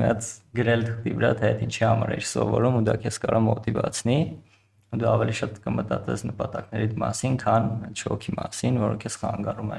մեծ 0.00 0.30
գրել 0.58 0.82
թղթի 0.86 1.12
վրա 1.20 1.32
թե 1.40 1.50
ինչի 1.66 1.84
համար 1.86 2.14
է 2.16 2.20
սովորում 2.30 2.78
ու 2.80 2.84
դա 2.88 2.94
քեզ 3.04 3.18
կարա 3.24 3.40
մոտիվացնի 3.46 4.18
դու 5.00 5.06
ավելի 5.06 5.34
շատ 5.38 5.58
կմտածես 5.64 6.24
նպատակներիդ 6.26 6.94
մասին, 6.98 7.34
քան 7.40 7.68
շոկի 8.00 8.32
մասին, 8.40 8.78
որը 8.82 8.96
քեզ 9.04 9.16
խանգարում 9.22 9.70
է։ 9.76 9.78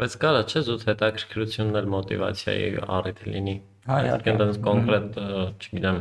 Բայց 0.00 0.16
կարա 0.20 0.42
չէ 0.50 0.60
զուտ 0.66 0.84
հետաքրքրությունն 0.90 1.78
էլ 1.80 1.88
մոտիվացիայի 1.94 2.68
առիթ 2.98 3.22
լինի։ 3.30 3.54
Հա, 3.88 3.96
իհարկե։ 4.04 4.32
Այնտեղ 4.34 4.60
կոնկրետ, 4.66 5.18
չգիտեմ, 5.60 5.98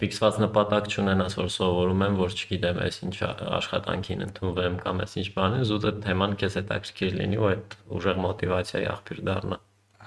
ֆիքսված 0.00 0.38
նպատակ 0.42 0.88
չունենաս, 0.92 1.36
որ 1.38 1.48
սովորում 1.54 2.04
եմ, 2.06 2.18
որ 2.18 2.34
չգիտեմ, 2.38 2.80
այսինչ 2.86 3.14
աշխատանքին 3.58 4.24
ընդունվեմ 4.28 4.78
կամ 4.84 5.02
այսինչ 5.04 5.26
բանը, 5.36 5.60
զուտ 5.68 5.86
այդ 5.90 6.00
թեման 6.06 6.36
քեզ 6.40 6.58
հետաքրքիր 6.58 7.16
լինի 7.18 7.38
ու 7.38 7.48
այդ 7.48 7.76
ուժեղ 7.98 8.20
մոտիվացիայի 8.24 8.88
աղբյուր 8.94 9.22
դառնա։ 9.28 9.58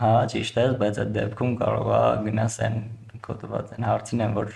Հա, 0.01 0.11
ճիշտ 0.33 0.61
է, 0.61 0.65
բայց 0.81 0.99
այդ 1.01 1.11
դեպքում 1.17 1.55
կարող 1.61 1.89
է 1.91 2.03
գնաս 2.25 2.55
այն 2.65 2.77
կոդված 3.21 3.73
այն 3.75 3.85
հարցին 3.91 4.23
են, 4.25 4.37
որ 4.39 4.53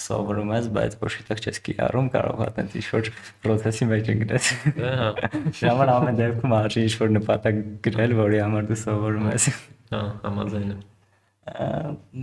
սովորում 0.00 0.52
ես, 0.56 0.68
բայց 0.76 0.96
ոչ 1.00 1.12
միտեղ 1.20 1.42
չես 1.44 1.60
կիրառում, 1.66 2.10
կարող 2.16 2.42
է 2.44 2.48
տենց 2.58 2.76
ինչ-որ 2.80 3.10
process-ի 3.44 3.88
մեջ 3.92 4.12
ընկնես։ 4.14 4.50
Հա։ 4.80 5.10
Ժամանակ 5.60 5.96
ամեն 5.96 6.20
դեպքում 6.20 6.56
արժի 6.60 6.86
ինչ-որ 6.90 7.16
նպատակ 7.16 7.60
գրել, 7.88 8.16
որի 8.20 8.44
համար 8.44 8.70
դու 8.70 8.80
սովորում 8.84 9.28
ես։ 9.34 9.50
Հա, 9.94 10.06
համաձայն 10.26 10.72
եմ։ 10.76 10.89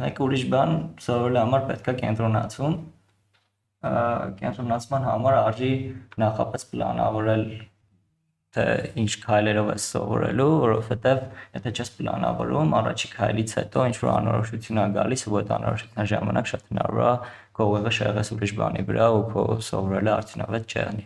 Մեկ 0.01 0.21
ուրիշ 0.27 0.43
բան 0.51 0.75
սովորելու 1.03 1.41
համար 1.43 1.65
պետք 1.71 1.89
է 1.91 1.95
կենտրոնացում։ 2.03 2.77
Կենտրոնացման 4.41 5.07
համար 5.07 5.39
արժի 5.39 5.73
նախապես 6.23 6.69
պլանավորել 6.73 7.43
թե 8.57 8.63
ինչ 8.97 9.11
քայլերով 9.21 9.67
ես 9.73 9.85
սովորելու, 9.91 10.47
որովհետև 10.63 11.19
եթե 11.57 11.73
չես 11.77 11.91
պլանավորում, 11.97 12.71
առաջի 12.79 13.09
քայլից 13.13 13.53
հետո 13.59 13.83
ինչ 13.91 13.97
որ 14.01 14.11
անորոշություն 14.13 14.81
է 14.81 14.85
գալիս, 14.97 15.25
ու 15.27 15.37
այդ 15.41 15.51
անորոշության 15.57 16.09
ժամանակ 16.13 16.49
շատ 16.53 16.71
հնարավոր 16.71 17.03
է 17.07 17.11
քո 17.57 17.67
ուղեղը 17.67 17.93
շեղես 17.97 18.33
ուրիշ 18.37 18.55
բանի 18.57 18.87
վրա 18.87 19.11
ու 19.17 19.21
քո 19.33 19.45
սովորելը 19.67 20.11
արդյունավետ 20.15 20.73
չեղնի։ 20.73 21.05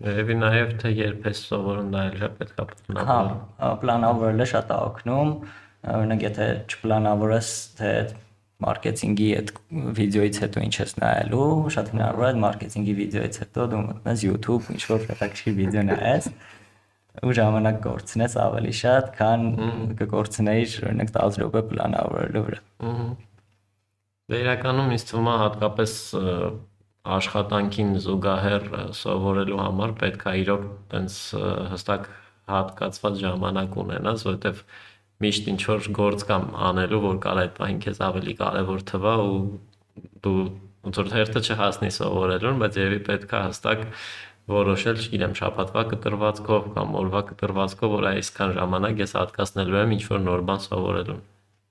Երևի 0.00 0.36
նաև 0.40 0.70
թե 0.80 0.90
երբ 0.96 1.26
ես 1.30 1.40
սովորում 1.50 1.90
դա 1.94 2.04
էլ 2.10 2.22
պետք 2.40 2.60
է 2.60 2.64
պլանավորել։ 2.70 3.34
Հա, 3.60 3.72
պլանավորելը 3.82 4.46
շատ 4.52 4.70
է 4.70 4.78
օգնում։ 4.90 5.34
Օրինակ 5.80 6.24
եթե 6.26 6.46
չպլանավորես 6.68 7.50
թե 7.78 7.92
մարքեթինգի 8.60 9.28
այդ 9.38 9.52
վիդեոից 9.96 10.38
հետո 10.44 10.64
ինչ 10.66 10.74
ես 10.76 10.92
նայելու, 11.00 11.46
շատ 11.76 11.92
հնարավոր 11.94 12.26
է 12.28 12.40
մարքեթինգի 12.44 12.94
վիդեոից 12.98 13.38
հետո 13.40 13.66
դու 13.72 13.80
մտնես 13.86 14.24
YouTube, 14.26 14.68
ինչ 14.74 14.82
որ 14.90 15.06
հետաքրքիր 15.10 15.56
վիդեո 15.60 15.84
նայես, 15.88 16.28
ու 17.24 17.32
ժամանակ 17.40 17.80
կորցնես 17.86 18.36
ավելի 18.44 18.74
շատ, 18.80 19.08
քան 19.16 19.46
կկորցնեիր 20.00 20.76
օրինակ 20.90 21.14
10 21.16 21.40
րոպե 21.40 21.62
պլանավորելու 21.72 22.44
վրա։ 22.50 22.60
Ահա։ 22.90 23.08
Դե 24.30 24.38
իրականում 24.44 24.92
ինձ 24.94 25.04
թվում 25.08 25.28
է 25.30 25.36
հատկապես 25.40 25.94
աշխատանքին 27.10 27.90
զուգահեռ 28.04 28.66
սովորելու 28.94 29.58
համար 29.58 29.94
պետք 30.04 30.26
է 30.30 30.34
իրոք 30.44 30.66
տենց 30.92 31.16
հստակ 31.72 32.06
հատկացված 32.50 33.18
ժամանակ 33.24 33.78
ունենաս, 33.82 34.24
որովհետև 34.28 34.62
միշտ 35.20 35.48
ինչ 35.52 35.60
որ 35.68 35.88
գործ 36.00 36.24
կամ 36.30 36.44
անելու, 36.70 37.00
որ 37.04 37.20
կարա 37.24 37.44
այդ 37.46 37.54
պահին 37.58 37.80
քեզ 37.84 38.00
ավելի 38.06 38.34
կարևոր 38.40 38.84
թվա 38.90 39.14
ու 39.24 39.40
դու 40.24 40.36
ոնց 40.80 41.00
որ 41.00 41.10
հերթը 41.16 41.42
չհասնի 41.44 41.90
սովորելուն, 41.96 42.60
բայց 42.62 42.78
երևի 42.80 43.00
պետքա 43.10 43.40
հստակ 43.50 43.82
որոշել, 44.50 45.02
չգիտեմ, 45.04 45.34
շաբաթվա 45.40 45.82
կտրվածքով 45.90 46.70
կամ 46.76 46.94
օրվա 47.00 47.20
կտրվածքով, 47.30 47.92
որ 48.00 48.06
այսքան 48.10 48.54
ժամանակ 48.56 49.02
ես 49.04 49.12
հատկացնելու 49.20 49.80
եմ 49.80 49.92
ինչ 49.96 50.04
որ 50.10 50.24
նոր 50.24 50.44
բան 50.48 50.64
սովորելուն 50.64 51.20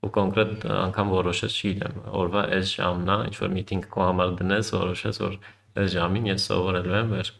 ու 0.00 0.10
կոնկրետ 0.16 0.62
անգամ 0.72 1.10
որոշես, 1.12 1.56
չգիտեմ, 1.60 1.98
օրվա 2.20 2.44
այս 2.56 2.70
ժամն 2.78 3.10
է, 3.12 3.16
ինչ 3.30 3.36
որ 3.40 3.50
միտինգ 3.56 3.88
քո 3.92 4.06
համար 4.06 4.30
դնես, 4.38 4.70
որոշես, 4.76 5.18
որ 5.20 5.34
այս 5.82 5.90
ժամին 5.96 6.30
ես 6.30 6.46
սովորելու 6.48 6.96
եմ 7.00 7.12
վեր։ 7.16 7.32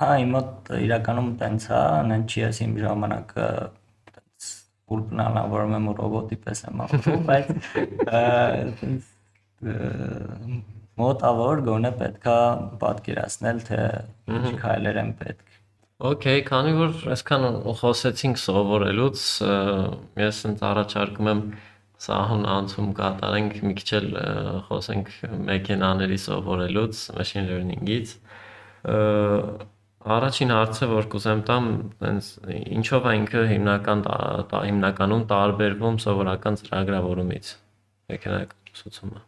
Հա, 0.00 0.08
իմ 0.22 0.30
մոտ 0.32 0.70
իրականում 0.80 1.28
տենց 1.42 1.66
է, 1.68 1.82
նեն 2.08 2.24
չի 2.30 2.40
ես 2.46 2.60
իմ 2.64 2.72
ժամանակը 2.80 3.48
տենց 4.90 4.92
ուր 4.94 5.00
պլանավորում 5.10 5.74
եմ 5.76 5.84
ու 5.90 5.94
ռոբոտի 6.00 6.36
պես 6.44 6.60
եմ 6.66 6.76
ապրում, 6.86 7.22
բայց 7.30 7.46
մոտավոր 11.00 11.56
գոնե 11.66 11.90
պետքա 12.00 12.38
պատկերացնել, 12.80 13.58
թե 13.70 13.80
ինչ 14.36 14.46
քայլեր 14.60 14.96
են 15.00 15.10
պետք։ 15.20 15.46
Okay, 16.10 16.38
քանի 16.48 16.72
որ 16.78 16.92
այսքան 17.12 17.42
խոսեցինք 17.80 18.36
սովորելուց, 18.40 19.18
ես 20.20 20.36
ինձ 20.48 20.58
առաջարկում 20.70 21.28
եմ 21.30 21.40
սահուն 22.00 22.44
անցում 22.54 22.88
կատարենք 22.96 23.52
մի 23.68 23.74
քիչ 23.80 23.90
էլ 23.98 24.08
խոսենք 24.70 25.06
մեքենաների 25.50 26.18
սովորելուց, 26.24 26.94
machine 27.18 27.46
learning-ից։ 27.50 28.08
Առաջին 30.00 30.52
հարցը, 30.54 30.86
որ 30.88 31.06
կուզեմ 31.12 31.40
տամ, 31.44 31.66
այնց 32.08 32.28
ինչով 32.78 33.06
է 33.10 33.14
ինքը 33.18 33.40
հիմնական 33.50 34.04
տա, 34.06 34.60
հիմնականում 34.64 35.24
տարբերվում 35.32 35.98
սովորական 36.04 36.56
ծրագրավորումից 36.60 37.50
մեքենայական 38.12 38.72
ուսուցումը։ 38.72 39.20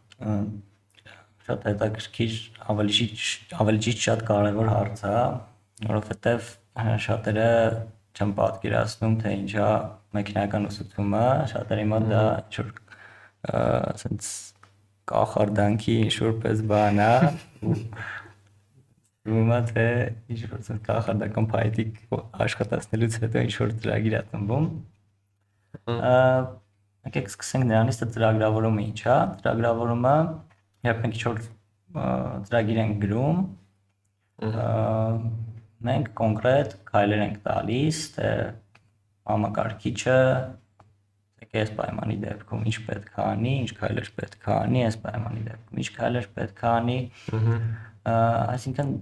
Շատ 1.43 1.67
հետաքրքիր, 1.69 2.39
ավելի 2.73 3.07
ավելի 3.61 3.83
ճիշտ 3.85 4.01
շատ 4.07 4.23
կարևոր 4.31 4.71
հարց 4.73 5.03
է, 5.11 5.13
որովհետև 5.91 6.49
շատերը 7.05 7.51
չեմ 8.13 8.33
պատկերացնում, 8.39 9.15
թե 9.21 9.35
ինչա 9.43 9.69
մեքենայական 10.17 10.67
ուսուցումը, 10.71 11.23
շատերի 11.53 11.85
մոտ 11.93 12.09
դա 12.13 12.25
ինչ 12.47 12.57
որ 12.63 12.73
ասենց 13.53 14.33
կախարդանքի 15.13 15.95
ինչ 16.07 16.13
որպես 16.23 16.65
բան 16.69 17.01
է 17.03 17.13
Ուրեմն 19.23 19.67
թե 19.69 19.85
ինչ 20.33 20.39
որ 20.51 20.79
կախարդական 20.83 21.45
փայտիկ 21.53 21.99
աշխատացնելուց 22.43 23.13
հետո 23.23 23.43
ինչ 23.47 23.53
որ 23.61 23.69
ծրագիր 23.83 24.15
է 24.17 24.21
տնվում։ 24.33 24.65
Եկեք 27.03 27.29
սկսենք 27.31 27.67
նրանից, 27.69 27.99
թե 28.01 28.07
ծրագրավորումը 28.15 28.83
ինչ 28.89 28.99
է։ 29.03 29.15
Ծրագրավորումը 29.43 30.15
երբ 30.89 30.99
մենք 31.03 31.15
ինչ 31.19 31.23
որ 31.29 31.39
ծրագիր 32.49 32.81
ենք 32.83 32.99
գրում, 33.03 33.39
մենք 35.87 36.11
կոնկրետ 36.19 36.75
քայլեր 36.91 37.23
ենք 37.27 37.39
տալիս, 37.47 38.03
թե 38.17 38.33
համակարգիչը 39.31 40.19
այս 41.53 41.71
պայմանի 41.77 42.15
դեպքում 42.23 42.61
ինչ 42.69 42.77
պետք 42.87 43.17
է 43.19 43.23
անի, 43.23 43.51
ինչ 43.63 43.71
քայլեր 43.77 44.07
պետք 44.17 44.45
է 44.47 44.53
անի, 44.53 44.79
այս 44.87 44.95
պայմանի 45.03 45.41
դեպքում 45.47 45.81
ինչ 45.83 45.89
քայլեր 45.97 46.29
պետք 46.37 46.63
է 46.63 46.69
անի։ 46.73 46.97
Այսինքն 48.13 48.93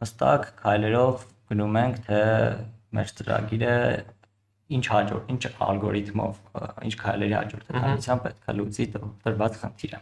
հստակ 0.00 0.46
քայլերով 0.60 1.24
գնում 1.50 1.78
ենք, 1.80 2.00
թե 2.06 2.20
մեր 2.96 3.12
ծրագիրը 3.20 3.74
ինչ 4.76 4.84
հաջորդ, 4.90 5.30
ինչ 5.34 5.42
ալգորիթմով, 5.66 6.38
ինչ 6.86 6.94
քայլերի 7.00 7.34
հաջորդականությամբ 7.36 8.24
պետք 8.26 8.50
է 8.50 8.54
լուծի 8.60 8.86
տրված 8.94 9.58
խնդիրը։ 9.62 10.00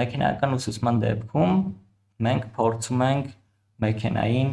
Մեքենայական 0.00 0.56
ուսուցման 0.56 1.02
դեպքում 1.04 1.52
մենք 2.26 2.48
փորձում 2.56 3.04
ենք 3.10 3.28
մեքենային 3.84 4.50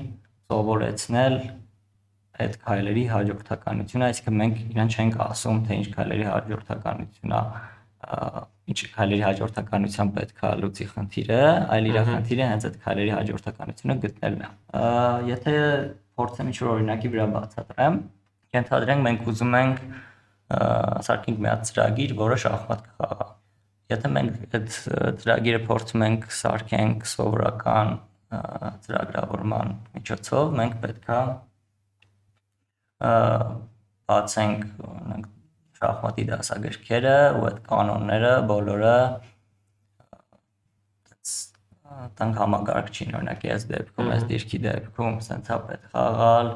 սովորեցնել 0.52 1.38
այդ 2.38 2.60
քայլերի 2.68 3.04
հաջորդականությունը, 3.12 4.08
այսինքն 4.12 4.38
մենք 4.42 4.60
իրան 4.68 4.94
չենք 4.94 5.18
ասում, 5.26 5.64
թե 5.68 5.78
ինչ 5.82 5.88
քայլերի 5.96 6.28
հաջորդականություն 6.28 7.34
է 7.38 7.42
ինչ 8.68 8.80
քայլերի 8.94 9.24
հաջորդականությամբ 9.24 10.12
պետք 10.18 10.42
է 10.48 10.52
լուծի 10.62 10.86
խնդիրը, 10.92 11.40
այլ 11.76 11.88
իր 11.88 11.98
խնդիրը 12.08 12.48
հենց 12.52 12.68
այդ 12.68 12.78
քայլերի 12.84 13.14
հաջորդականությունը 13.18 13.96
գտնելն 14.04 14.44
է։ 14.48 14.50
Եթե 15.32 15.56
փորձեմ 16.18 16.52
ինչ-որ 16.52 16.70
օրինակի 16.74 17.12
վրա 17.14 17.28
բացատրեմ, 17.36 17.98
ենթադրենք 18.58 19.06
մենք 19.08 19.32
ուզում 19.32 19.58
ենք 19.62 19.82
սարքենք 21.08 21.42
մի 21.44 21.52
հատ 21.52 21.66
ծրագիր, 21.68 22.14
որը 22.18 22.38
շախմատ 22.44 22.84
կխաղա։ 22.88 23.28
Եթե 23.88 24.12
մենք 24.18 24.56
այդ 24.58 24.70
ծրագիրը 25.22 25.60
փորձում 25.68 26.06
ենք 26.08 26.28
սարքենք 26.38 27.08
սովորական 27.12 27.94
ծրագրավորման 28.88 29.74
միջոցով, 29.96 30.54
մենք 30.60 30.78
պետքա 30.84 31.20
բացենք 34.08 34.66
օրինակ 34.88 35.28
շախմատի 35.78 36.26
դասագրքերը 36.32 37.18
ու 37.38 37.48
այդ 37.48 37.60
կանոնները 37.68 38.34
բոլորը 38.52 38.98
տանք 42.18 42.40
համագարկչին 42.42 43.16
օրինակ 43.18 43.46
այս 43.54 43.66
դեպքում, 43.72 44.10
այս 44.16 44.24
դիրքի 44.32 44.60
դեպքում 44.66 45.20
սենց 45.28 45.52
է 45.54 45.58
պետք 45.68 45.86
խաղալ, 45.94 46.50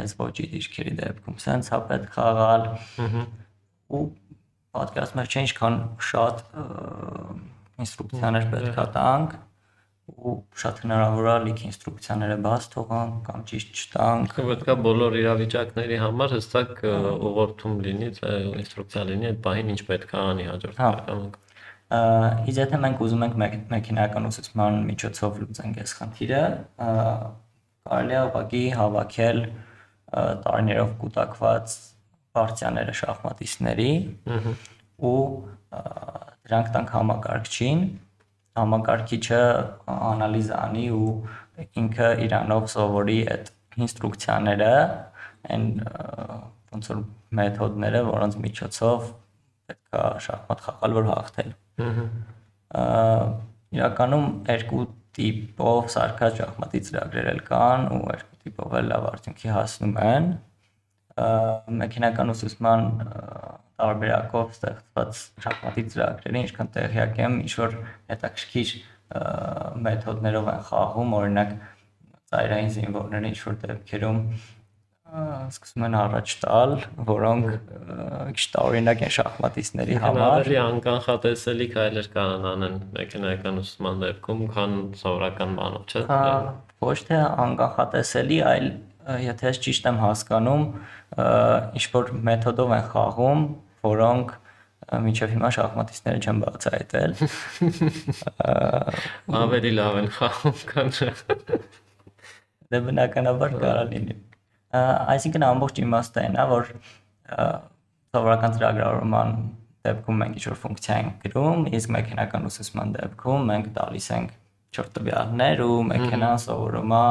այս 0.00 0.14
ոճի 0.20 0.46
դիրքերի 0.54 0.94
դեպքում 1.00 1.36
սենց 1.46 1.70
է 1.76 1.80
պետք 1.90 2.16
խաղալ։ 2.16 2.64
ու 3.96 4.02
պատկերացնում 4.76 5.22
եք, 5.22 5.30
չէ 5.32 5.44
ինչքան 5.46 5.76
շատ 6.10 6.42
ինստրուկցիաներ 7.86 8.48
պետք 8.54 8.80
է 8.82 8.86
տանք 8.96 9.36
ու 10.06 10.34
շատ 10.60 10.82
հնարավոր 10.84 11.28
է 11.30 11.34
լիք 11.46 11.62
ինստրուկցիաները 11.66 12.36
բաց 12.44 12.66
թողանք 12.74 13.16
կամ 13.26 13.40
ճիշտ 13.50 13.80
չտանք։ 13.80 14.36
Պետք 14.50 14.68
է 14.70 14.76
բոլոր 14.86 15.16
իրավիճակների 15.20 15.98
համար 16.02 16.34
հստակ 16.36 16.84
ուղղորդում 16.86 17.74
լինի, 17.86 18.10
ինստրուկցիա 18.62 19.02
լինի 19.10 19.28
այդ 19.32 19.40
բանին 19.46 19.72
ինչ 19.74 19.80
պետք 19.90 20.14
է 20.14 20.20
անի 20.22 20.46
հաջորդ 20.50 20.78
կարգավորմանը։ 20.82 21.42
Իսկ 21.86 22.60
եթե 22.62 22.80
մենք 22.82 23.02
ուզում 23.06 23.26
ենք 23.26 23.36
մեքենայական 23.74 24.30
ուսուցման 24.30 24.78
միջոցով 24.86 25.36
լուծենք 25.42 25.76
այս 25.82 25.92
խնդիրը, 25.98 26.40
կարելի 27.86 28.16
է 28.16 28.22
ուղղակի 28.26 28.62
հավաքել 28.78 29.38
տարիներով 30.46 30.90
կուտակված 31.02 31.76
պարտիաները 32.36 32.96
շախմատիստների 33.00 33.92
ու 35.10 35.20
դրանք 36.46 36.74
տանք 36.74 36.92
համակարգչին 36.96 37.80
համակարգիչը 38.56 39.42
անալիզ 39.96 40.48
անի 40.56 40.86
ու 40.96 41.12
ինքը 41.82 42.08
իրանով 42.26 42.66
սովորի 42.72 43.18
այդ 43.34 43.50
ինստրուկցիաները, 43.86 44.72
այն 45.52 45.66
ոնց 46.76 46.90
որ 46.92 47.02
մեթոդները, 47.40 48.02
որոնց 48.08 48.38
միջոցով 48.44 49.08
պետք 49.66 49.98
է 49.98 50.04
շախմատ 50.26 50.64
խաղալ, 50.66 50.96
որ 50.96 51.08
հաղթել։ 51.10 51.50
Իրականում 53.76 54.26
երկու 54.52 54.84
տիպով 55.16 55.88
սարքած 55.94 56.40
շախմատի 56.42 56.80
ծրագրեր 56.88 57.30
էլ 57.32 57.40
կան 57.46 57.86
ու 57.96 58.02
երկու 58.12 58.40
տիպով 58.44 58.76
էլ 58.80 58.90
լավ 58.92 59.06
արդյունքի 59.10 59.52
հասնում 59.56 59.94
են։ 60.06 60.28
Մեքենական 61.16 62.32
ուսուցման 62.34 62.82
տարբերակով 63.76 64.52
ստեղծված 64.56 65.22
շախմատի 65.44 65.84
ծրագրերը, 65.92 66.42
ինչքան 66.46 66.68
տեղյակ 66.76 67.22
եմ, 67.22 67.38
ինչ 67.44 67.52
որ 67.60 67.78
հետաքրքիր 68.12 68.74
մեթոդներով 69.86 70.50
են 70.52 70.62
խաղում, 70.68 71.16
օրինակ 71.20 71.56
ծայրային 72.32 72.70
զինվորները 72.76 73.32
ինչ 73.32 73.40
որ 73.46 73.58
դեպքերում 73.64 74.20
սկսում 75.06 75.84
են 75.86 75.94
առաջ 75.96 76.32
տալ, 76.42 76.72
որոնք 77.08 77.44
քիչ 78.36 78.46
տարօրինակ 78.56 79.04
են 79.06 79.12
շախմատիստների 79.16 79.98
համար։ 80.02 80.24
Ավելի 80.26 80.58
անկանխատեսելի 80.62 81.68
քայլեր 81.76 82.08
կանան 82.16 82.48
անեն 82.50 82.76
մեքենայական 82.96 83.60
ուսուցման 83.62 84.02
դեպքում, 84.02 84.42
քան 84.56 84.74
սովորական 85.00 85.54
բանով, 85.60 85.86
չէ՞։ 85.86 86.02
Հա, 86.10 86.24
ոչ 86.90 86.98
թե 87.06 87.20
անկանխատեսելի, 87.46 88.40
այլ 88.50 88.68
եթե 89.06 89.50
ես 89.50 89.60
ճիշտ 89.66 89.88
եմ 89.90 89.98
հասկանում, 90.02 90.64
ինչ 91.78 91.84
որ 91.94 92.12
մեթոդով 92.26 92.74
են 92.76 92.84
խաղում, 92.92 93.42
որոնք 93.86 94.34
մինչև 94.86 95.32
հիմա 95.34 95.50
շախմատիստները 95.56 96.22
չեն 96.22 96.40
բացահայտել։ 96.44 97.14
Ավելի 99.42 99.72
լավ 99.78 99.98
են 100.02 100.10
խաղում, 100.16 100.62
քան 100.70 100.94
Դե 102.66 102.80
բնականաբար 102.86 103.56
կարա 103.62 103.84
լինի։ 103.92 104.16
Այսինքն 104.76 105.46
ամբողջ 105.46 105.80
իմաստը 105.82 106.22
այն 106.26 106.36
է, 106.36 106.46
որ 106.50 106.72
սովորական 108.16 108.56
ծրագրավորման 108.56 109.36
դեպքում 109.86 110.18
մենք 110.22 110.40
ինչ-որ 110.40 110.58
ֆունկցիա 110.62 110.96
ենք 111.02 111.26
գրում, 111.26 111.68
իսկ 111.78 111.92
մեքենական 111.96 112.48
ուսուցման 112.50 112.94
դեպքում 112.96 113.46
մենք 113.50 113.68
տալիս 113.76 114.08
ենք 114.16 114.34
չոր 114.74 114.90
տվյալներ 114.96 115.62
ու 115.66 115.76
մեքենան 115.92 116.42
սովորում 116.46 116.96
է 116.96 117.04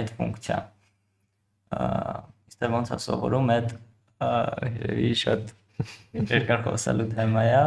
այդ 0.00 0.12
ֆունկցիան։ 0.20 0.68
դե 1.70 2.72
ոնց 2.74 2.92
է 2.96 2.98
սովորում 3.06 3.54
այդ 3.56 3.76
երևի 4.20 5.12
շատ 5.22 5.54
երկար 6.34 6.66
խոսալու 6.66 7.08
թեմա 7.14 7.46
է 7.50 7.62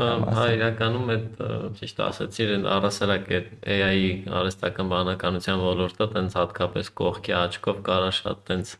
Հա, 0.00 0.44
իրականում 0.54 1.10
այդ 1.12 1.40
ճիշտ 1.76 1.98
ասացիր, 2.06 2.50
այն 2.54 2.66
առասարակ 2.72 3.26
այդ 3.36 3.48
AI-ի 3.74 4.12
արհեստական 4.38 4.92
բանականության 4.92 5.64
ոլորտը 5.64 6.06
տենց 6.14 6.36
հատկապես 6.38 6.90
կողքի 7.00 7.34
աչքով 7.40 7.82
կարա 7.88 8.12
շատ 8.20 8.40
տենց 8.50 8.72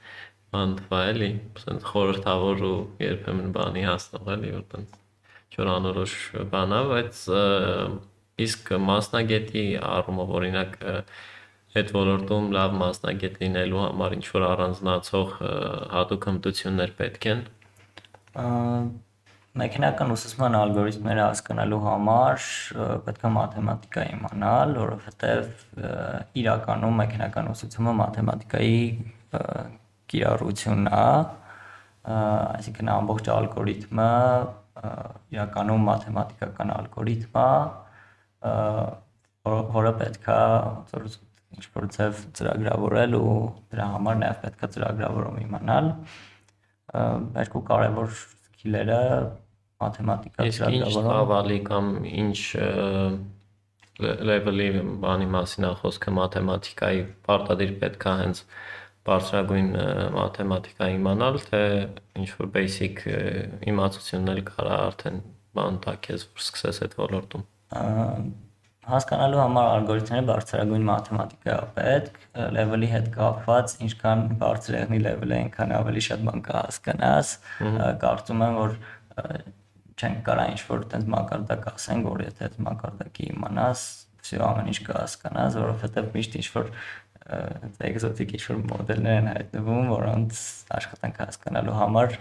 բան 0.54 0.72
թվա 0.78 1.00
էլի, 1.11 1.30
տենց 1.61 1.85
խորհրդավոր 1.90 2.64
ու 2.70 2.78
երբեմն 3.04 3.52
բանի 3.59 3.85
հասնող 3.90 4.30
էլի, 4.37 4.52
որ 4.54 4.64
տենց 4.70 4.96
չոր 5.50 5.72
անորոշ 5.74 6.14
բան 6.54 6.74
է, 6.78 6.80
բայց 6.94 7.20
իսկ 8.46 8.72
մասնագետի 8.88 9.66
առումով 9.90 10.35
օրինակ 10.40 10.78
այդ 11.70 11.92
ոլորտում 11.94 12.46
լավ 12.56 12.72
մասնագետ 12.80 13.37
լինելու 13.44 13.83
համար 13.85 14.14
ինչ 14.16 14.24
որ 14.35 14.44
առանձնացող 14.48 15.35
հատուկ 15.94 16.24
հմտություններ 16.30 16.94
պետք 16.98 17.26
են 17.30 17.44
մեքենական 19.61 20.14
ուսուցման 20.14 20.56
ալգորիթմները 20.61 21.22
հասկանալու 21.24 21.78
համար 21.85 22.48
պետք 23.06 23.22
է 23.26 23.30
մաթեմատիկա 23.37 24.04
իմանալ, 24.14 24.74
որովհետև 24.80 25.80
իրականում 26.42 27.00
մեքենական 27.02 27.50
ուսուցումը 27.54 27.94
մաթեմատիկայի 28.00 28.83
կիրառությունն 30.11 30.90
է, 30.90 31.06
այսինքն 32.11 32.92
ամբողջ 32.98 33.33
ալգորիթմը 33.38 34.11
իրականում 35.38 35.88
մաթեմատիկական 35.90 36.72
ալգորիթմ 36.76 37.42
է, 37.42 37.50
որը 39.50 39.92
պետք 40.00 40.30
է 40.30 40.40
ինչ 41.56 41.64
որ 41.74 41.86
ձև 41.96 42.24
ծրագրավորել 42.38 43.16
ու 43.20 43.36
դրա 43.72 43.86
համար 43.94 44.18
նաև 44.22 44.40
պետք 44.44 44.64
է 44.66 44.70
ծրագրավորում 44.76 45.38
իմանալ 45.44 45.90
երկու 47.40 47.62
կարևոր 47.70 48.10
սկիլերը 48.14 49.02
մաթեմատիկա 49.80 50.46
ծրագրավորում։ 50.46 50.50
Իսկ 50.50 50.98
ինչ 50.98 51.04
ծավալի 51.10 51.58
կամ 51.70 51.90
ինչ 52.24 52.40
level-ի 54.00 54.68
բանի 55.04 55.28
մասին 55.34 55.66
է 55.68 55.72
խոսքը 55.80 56.14
մաթեմատիկայի 56.18 57.00
պարտադիր 57.26 57.72
պետքա 57.82 58.14
հենց 58.20 58.42
բարձրագույն 59.08 59.70
մաթեմատիկա 60.16 60.88
իմանալ, 60.96 61.40
թե 61.48 61.62
ինչ 62.20 62.28
որ 62.40 62.50
basic 62.56 63.02
իմացություններ 63.72 64.42
կարա 64.50 64.76
արդեն 64.90 65.20
բան 65.56 65.80
տա 65.86 65.96
քեզ 66.06 66.28
որ 66.30 66.44
սկսես 66.46 66.82
այդ 66.86 66.96
ոլորտում 67.00 67.44
Հասկանալու 68.89 69.39
համար 69.41 69.67
ալգորիթմները 69.75 70.25
բարձրագույն 70.29 70.83
մաթեմատիկա 70.85 71.53
պետք, 71.73 72.17
level-ի 72.53 72.89
հետ 72.91 73.07
կապված, 73.15 73.71
ինչքան 73.85 74.21
բարձր 74.43 74.77
եղնի 74.77 74.99
level-ը, 75.01 75.39
այնքան 75.45 75.73
ավելի 75.79 76.03
շատ 76.05 76.25
բան 76.27 76.43
կհասկանաս։ 76.45 77.31
Կարծում 78.03 78.43
եմ, 78.45 78.59
որ 78.59 78.77
չենք 79.95 80.21
կարա 80.29 80.45
ինչ 80.53 80.61
որ 80.69 80.85
այդպես 80.85 81.09
մակարդակ 81.15 81.67
ասենք, 81.71 82.09
որ 82.11 82.23
եթե 82.25 82.45
այդ 82.45 82.61
մակարդակի 82.67 83.27
իմանաս, 83.31 83.83
всё 84.25 84.45
ամեն 84.45 84.69
ինչ 84.69 84.79
կհասկանաս, 84.85 85.59
որովհետև 85.65 86.09
միշտ 86.13 86.39
ինչ 86.41 86.47
որ 86.53 86.71
էկզոտիկ 87.89 88.33
ինչ 88.38 88.43
որ 88.51 88.57
մոդելներ 88.69 89.15
են 89.15 89.29
հայտնվում, 89.33 89.88
որոնց 89.95 90.41
աշխատանք 90.77 91.21
հասկանալու 91.25 91.77
համար 91.81 92.17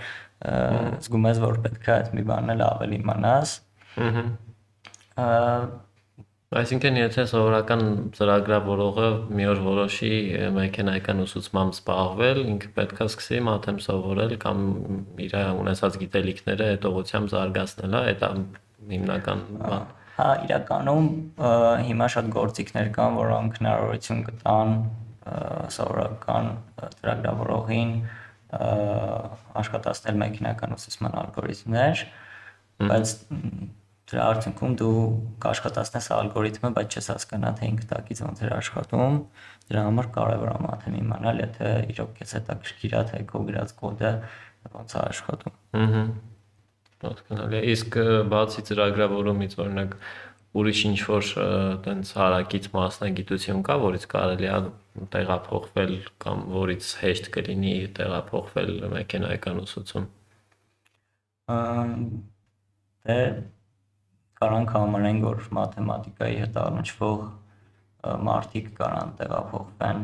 զգում 1.04 1.26
ես, 1.28 1.40
որ 1.44 1.58
պետք 1.66 1.90
է 1.90 1.92
այդ 1.98 2.14
մի 2.16 2.24
բանն 2.30 2.54
էլ 2.54 2.64
ավելի 2.70 3.00
իմանաս։ 3.04 3.52
Ահա 5.24 5.58
Այսինքն 6.49 6.95
եթե 6.97 7.23
սովորական 7.29 7.81
ծրագրավորողը 8.17 9.09
մի 9.37 9.43
օր 9.51 9.59
որոշի 9.61 10.13
մեքենայական 10.55 11.19
ուսուցմամբ 11.21 11.75
զբաղվել, 11.75 12.39
ինքը 12.55 12.69
պետքա 12.73 13.05
սկսի 13.05 13.41
մաթեմ 13.45 13.77
սովորել 13.85 14.33
կամ 14.41 14.63
իր 15.27 15.35
ունեցած 15.59 15.99
գիտելիքները 16.01 16.69
այդ 16.73 16.87
ուղղությամբ 16.89 17.31
զարգացնել, 17.35 17.93
հա, 17.99 18.15
դա 18.23 18.31
հիմնական 18.95 19.43
բան։ 19.59 19.85
Հա, 20.17 20.29
իրականում 20.49 21.11
հիմա 21.91 22.07
շատ 22.17 22.33
գործիքներ 22.39 22.89
կան, 22.97 23.19
որոնք 23.21 23.59
հնարավորություն 23.61 24.23
կտան 24.31 24.73
սովորական 25.77 26.49
ծրագրավորողին 26.97 27.93
աշխատացնել 29.61 30.17
մեքենայական 30.25 30.73
ուսուցման 30.79 31.19
ալգորիթմներ, 31.27 32.03
բայց 32.89 33.13
դրա 34.09 34.23
արդյունքում 34.33 34.75
դու 34.79 34.93
կաշխատացնես 35.43 36.07
ալգորիթմը, 36.15 36.69
բայց 36.77 36.95
չես 36.97 37.09
հասկանա 37.13 37.51
թե 37.59 37.69
ինքնտակից 37.69 38.21
ոնց 38.25 38.41
է 38.41 38.49
աշխատում։ 38.55 39.19
Դրա 39.69 39.83
համար 39.89 40.09
կարևոր 40.15 40.49
է 40.49 40.55
մաթեմ 40.65 40.95
իմանալ, 40.99 41.43
եթե 41.45 41.73
իրոք 41.93 42.15
քեզ 42.17 42.33
հետաքրքիր 42.39 42.95
է 42.99 43.03
թե 43.11 43.21
քո 43.29 43.43
գրած 43.49 43.75
կոդը 43.83 44.11
ոնց 44.79 44.95
է 44.95 44.99
աշխատում։ 45.09 45.59
Ահա։ 45.83 46.03
Հասկանալի 46.99 47.59
է։ 47.59 47.61
Իսկ 47.73 47.97
բացի 48.33 48.63
ծրագրավորումից 48.69 49.53
օրինակ 49.63 49.93
ուրիշ 50.59 50.79
ինչ 50.89 50.99
որ 51.05 51.27
տենց 51.85 52.11
հարակից 52.17 52.65
մասնագիտություն 52.73 53.61
կա, 53.67 53.75
որից 53.83 54.07
կարելի 54.09 54.49
է 54.49 54.57
տեղափոխվել 55.13 55.93
կամ 56.25 56.41
որից 56.55 56.89
հեշտ 57.03 57.29
կլինի 57.35 57.75
տեղափոխվել 57.99 58.73
մեքենայական 58.95 59.61
ուսուցում։ 59.63 60.09
Դե 63.09 63.19
կարանք 64.39 64.69
համարենք, 64.71 65.25
որ 65.27 65.47
մաթեմատիկայի 65.57 66.35
հետ 66.39 66.57
առնչվող 66.63 67.23
մարդիկ 68.29 68.67
կարան 68.77 69.09
տեղափոխվեն 69.19 70.03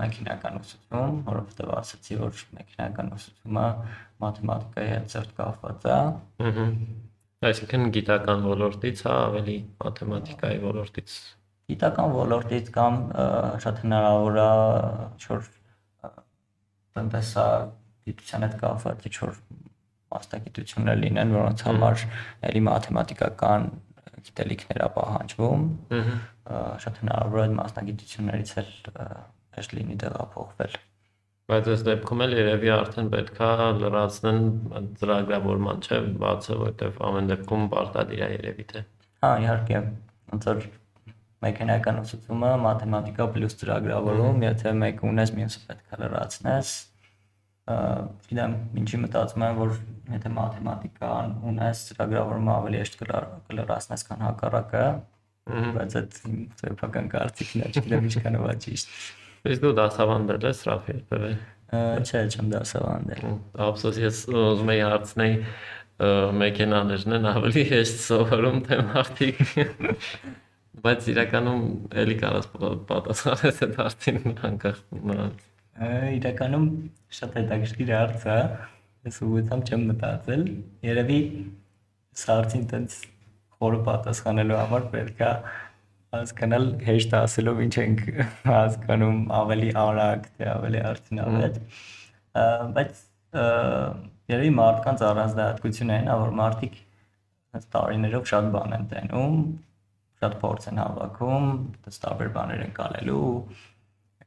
մեքենական 0.00 0.58
ուսուցում, 0.60 1.14
որովհետև 1.26 1.72
ասացի, 1.80 2.18
որ 2.20 2.42
մեքենական 2.58 3.12
ուսուցումը 3.16 3.64
մաթեմատիկայի 4.24 4.90
հետ 4.90 5.08
ծերտ 5.14 5.32
կապված 5.40 5.86
է։ 5.90 5.96
Ահա։ 6.50 6.66
Այսինքն 7.50 7.86
գիտական 7.96 8.42
ոլորտից 8.44 9.02
հա 9.06 9.12
ավելի 9.26 9.56
մաթեմատիկայի 9.80 10.58
ոլորտից։ 10.66 11.14
Գիտական 11.72 12.14
ոլորտից 12.20 12.70
կամ 12.74 12.98
շատ 13.64 13.80
հնարավոր 13.86 14.38
է 14.42 14.48
ինչ-որ 15.06 15.48
տնտեսագիտության 17.00 18.46
հետ 18.46 18.56
կապված 18.60 19.08
ինչ-որ 19.10 19.40
մասնագիտություններ 20.10 21.00
լինեն, 21.04 21.34
որոնց 21.38 21.64
համար 21.68 22.04
էլի 22.50 22.62
մաթեմատիկական 22.70 23.66
գիտելիքներ 24.26 24.80
է 24.84 24.88
պահանջվում։ 24.96 25.66
Շատ 26.84 27.02
հնարավոր 27.04 27.42
է 27.42 27.48
մասնագիտություններից 27.60 28.54
էլ 28.60 28.70
հեշտ 29.56 29.76
լինի 29.78 29.98
տեղափոխվել։ 30.04 30.78
Բայց 31.50 31.68
այս 31.70 31.80
դեպքում 31.86 32.20
էլ 32.24 32.34
երևի 32.38 32.70
արդեն 32.70 33.08
պետքա 33.10 33.46
լրացնեն 33.80 34.44
ծրագրավորման, 35.00 35.80
չէ՞, 35.82 35.98
բացը, 36.22 36.58
որտեվ 36.60 37.00
ամեն 37.08 37.30
դեպքում 37.30 37.64
պարտադիր 37.72 38.22
է 38.22 38.28
երևի 38.36 38.66
թե։ 38.70 38.82
Հա, 39.24 39.30
իհարկե, 39.44 39.80
ոնց 40.30 40.46
որ 40.50 40.68
մեքենայական 41.46 41.98
ուսուցումը 42.04 42.52
մաթեմատիկա 42.66 43.26
պլյուս 43.34 43.58
ծրագրավորում, 43.64 44.46
եթե 44.46 44.74
մեկ 44.84 45.02
ունես, 45.10 45.34
մյուսը 45.40 45.64
պետք 45.66 45.96
է 45.96 46.00
լրացնես, 46.04 46.72
գիտեմ, 48.30 48.56
ինչի 48.80 49.00
մտածում 49.04 49.44
եմ, 49.46 49.60
որ 49.60 49.72
եթե 50.14 50.32
մաթեմատիկան 50.36 51.32
ունես, 51.50 51.82
ծրագրավորումը 51.90 52.52
ավելի 52.56 52.80
հեշտ 52.80 52.98
կլրացնես, 53.50 54.04
քան 54.10 54.24
հակառակը, 54.26 54.84
բայց 55.76 55.96
այդ 56.00 56.18
սեփական 56.60 57.10
կարծիքն 57.14 57.64
է, 57.64 57.70
չգիտեմ 57.70 58.08
ինչքան 58.10 58.38
է 58.40 58.54
ճիշտ։ 58.66 58.94
Իսկ 59.50 59.64
դու 59.64 59.74
դասավանդել 59.80 60.46
ես 60.50 60.62
Ռաֆ 60.68 60.88
երբևէ։ 60.90 61.30
Չէ, 61.70 62.20
չեմ 62.34 62.48
դասավանդել։ 62.50 63.26
Ափսոս 63.66 64.00
ես 64.02 64.22
ուզում 64.30 64.72
եի 64.74 64.82
հարցնել 64.90 65.36
մեքենաներն 66.00 67.16
են 67.18 67.28
ավելի 67.28 67.64
հեշտ 67.70 67.98
սովորում 68.06 68.60
թե 68.66 68.78
մարդիկ 68.88 69.40
բայց 70.84 71.08
իրականում 71.12 71.64
էլի 72.02 72.16
կարաս 72.22 72.48
պատասխանես 72.88 73.60
այդ 73.66 73.74
հարցին 73.80 74.20
անկախ 74.48 74.78
նրանց 75.10 75.49
իրականում 75.80 76.66
շատ 77.20 77.40
հետաքրքիր 77.40 77.94
հարց 77.96 78.26
է։ 78.28 78.40
Ես 79.08 79.18
ուղղությամբ 79.24 79.70
չեմ 79.70 79.84
մտածել։ 79.90 80.42
Երևի 80.90 81.20
սարցին 82.20 82.66
տենց 82.72 82.96
խորը 83.56 83.80
պատասխանելու 83.86 84.58
համար 84.60 84.86
պետք 84.92 85.22
է 85.24 85.30
հասկանալ 86.16 86.66
հեշտ 86.86 87.16
ասելով 87.20 87.58
ինչ 87.64 87.74
ենք 87.80 88.00
հասկանում 88.50 89.18
ավելի 89.40 89.68
արագ 89.84 90.28
թե 90.36 90.46
ավելի 90.52 90.80
արդյունավետ 90.90 91.58
բայց 92.76 93.02
երևի 94.34 94.52
մարդկանց 94.58 95.04
առանձնահատկությունը 95.10 95.98
այն 95.98 96.10
է 96.10 96.16
որ 96.22 96.32
մարդիկ 96.40 96.80
տարիներով 97.76 98.26
շատ 98.30 98.48
բան 98.56 98.74
են 98.78 98.88
տենում 98.94 99.36
շատ 100.22 100.36
փորձ 100.42 100.66
են 100.70 100.82
հավաքում 100.82 101.46
դες 101.86 102.02
տարբեր 102.04 102.32
բաներ 102.36 102.64
են 102.66 102.74
կանելու 102.80 103.30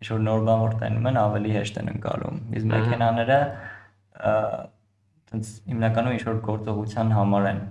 ինչ 0.04 0.10
որ 0.12 0.24
նոր 0.28 0.42
բան 0.44 0.62
որ 0.64 0.74
տենում 0.82 1.06
են, 1.10 1.18
ավելի 1.22 1.52
հեշտ 1.56 1.78
են 1.80 1.90
ընկալում։ 1.94 2.40
Իսկ 2.60 2.68
մեքենաները 2.74 3.38
այտենց 4.20 5.52
հիմնականում 5.72 6.16
ինչ 6.18 6.24
որ 6.28 6.42
գործողության 6.48 7.14
համար 7.18 7.48
են 7.54 7.62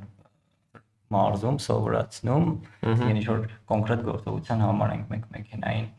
մարզում, 1.13 1.59
սովորացնում, 1.67 2.47
yəni 2.89 3.21
ինչ 3.21 3.27
որ 3.29 3.43
կոնկրետ 3.69 4.05
գործողության 4.07 4.65
համար 4.65 4.95
ենք 4.95 5.13
մենք 5.13 5.27
մեքենային 5.37 5.91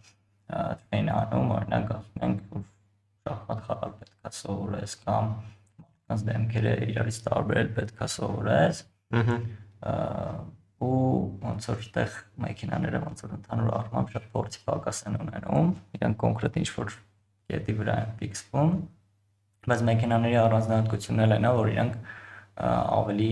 տրեյն 0.50 1.12
անում, 1.14 1.54
օրինակ 1.58 1.94
ասում 1.98 2.26
ենք 2.28 2.42
որ 2.58 2.66
շախմատ 3.30 3.62
խաղալ 3.68 3.94
պետքա 4.02 4.34
սովորես 4.40 4.98
կամ 5.04 5.30
մարդկանց 5.84 6.26
դեմքերը 6.32 6.74
իրարից 6.90 7.22
տարբերել 7.30 7.72
պետքա 7.78 8.10
սովորես։ 8.18 8.82
Ահա 9.94 10.63
ու 10.84 10.98
ոնց 11.44 11.68
որ 11.70 11.82
այդտեղ 11.84 12.16
մեքենաները 12.44 13.02
ոնց 13.04 13.24
որ 13.24 13.34
ընդհանուր 13.38 13.72
առմամբ 13.78 14.14
շատ 14.14 14.26
փորձի 14.34 14.62
պակաս 14.68 15.02
են 15.10 15.18
ունենում, 15.24 15.70
իրանք 15.98 16.18
կոնկրետ 16.24 16.60
ինչ 16.64 16.70
որ 16.78 16.96
կետի 17.54 17.76
վրա 17.80 17.96
են 18.04 18.12
ֆիքսվում, 18.20 18.74
բայց 19.64 19.84
մեքենաների 19.90 20.38
առանձնահատկությունն 20.44 21.24
էլ 21.24 21.34
է 21.34 21.40
նա, 21.44 21.52
որ 21.60 21.72
իրանք 21.74 21.96
ավելի 22.64 23.32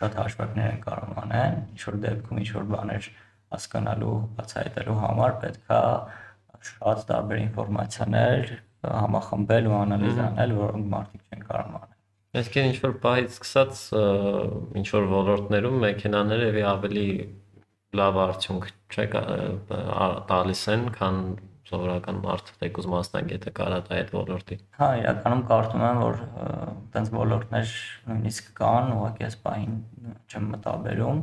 շատ 0.00 0.16
հաշվարկներ 0.20 0.70
են 0.70 0.82
կարող 0.86 1.20
անեն, 1.24 1.60
ինչ 1.74 1.82
որ 1.90 2.00
դեպքում 2.06 2.40
ինչ 2.40 2.50
որ 2.56 2.66
բաներ 2.70 3.10
հասկանալու, 3.50 4.16
բացահայտելու 4.38 4.98
համար 5.04 5.36
պետքա 5.44 5.80
շատ 6.70 7.06
տարբեր 7.10 7.40
ինֆորմացիաներ 7.44 8.52
համախմբել 8.80 9.70
ու 9.70 9.78
անալիզ 9.80 10.20
անել, 10.30 10.54
որոնք 10.60 10.92
մարդիկ 10.94 11.24
չեն 11.34 11.48
կարող 11.50 11.89
Իսկ 12.30 12.56
ինչ 12.60 12.74
որ 12.84 12.92
պահից 13.02 13.36
սկսած 13.36 13.78
ինչ 14.78 14.88
որ 14.94 15.06
ոլորտներում 15.10 15.78
մեքենաները 15.84 16.50
եւի 16.50 16.64
ավելի 16.70 17.06
լավ 17.98 18.18
արդյունք 18.24 18.68
չէ 18.94 19.06
տալիս 20.30 20.62
են, 20.74 20.84
քան 20.94 21.18
սովորական 21.70 22.20
մարդը 22.22 22.54
թեկուզ 22.60 22.86
մասնագետը 22.90 23.52
կարա 23.54 23.80
դա 23.86 23.96
այդ 23.98 24.12
ոլորտի։ 24.14 24.58
Հա, 24.78 24.88
իրականում 25.00 25.42
կարծում 25.50 25.84
եմ, 25.88 26.00
որ 26.02 26.20
տենց 26.94 27.10
ոլորտներ 27.14 27.74
նույնիսկ 28.10 28.50
կան, 28.60 28.92
ուղղակի 28.94 29.26
այս 29.26 29.36
պահին 29.44 29.76
չեմ 30.30 30.48
մտաբերում։ 30.54 31.20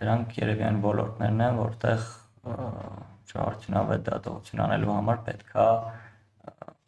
Դրանք 0.00 0.36
երևի 0.42 0.66
այն 0.70 0.80
ոլորտներն 0.86 1.44
են, 1.46 1.60
որտեղ 1.62 2.08
չարդյունավետ 3.26 4.04
դատողություն 4.10 4.62
անելու 4.66 4.92
համար 4.96 5.22
պետքա 5.26 5.66
պետքա 5.86 6.05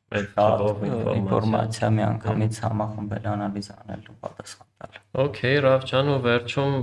ինֆորմացիա 0.08 1.88
միանգամից 1.92 2.58
համախմբել, 2.64 3.24
անալիզ 3.28 3.66
անել 3.74 4.04
ու 4.08 4.14
պատասխան 4.24 4.68
տալ։ 4.80 4.94
Okay, 5.24 5.58
Ռավջան 5.60 6.06
ու 6.14 6.20
վերջում 6.24 6.76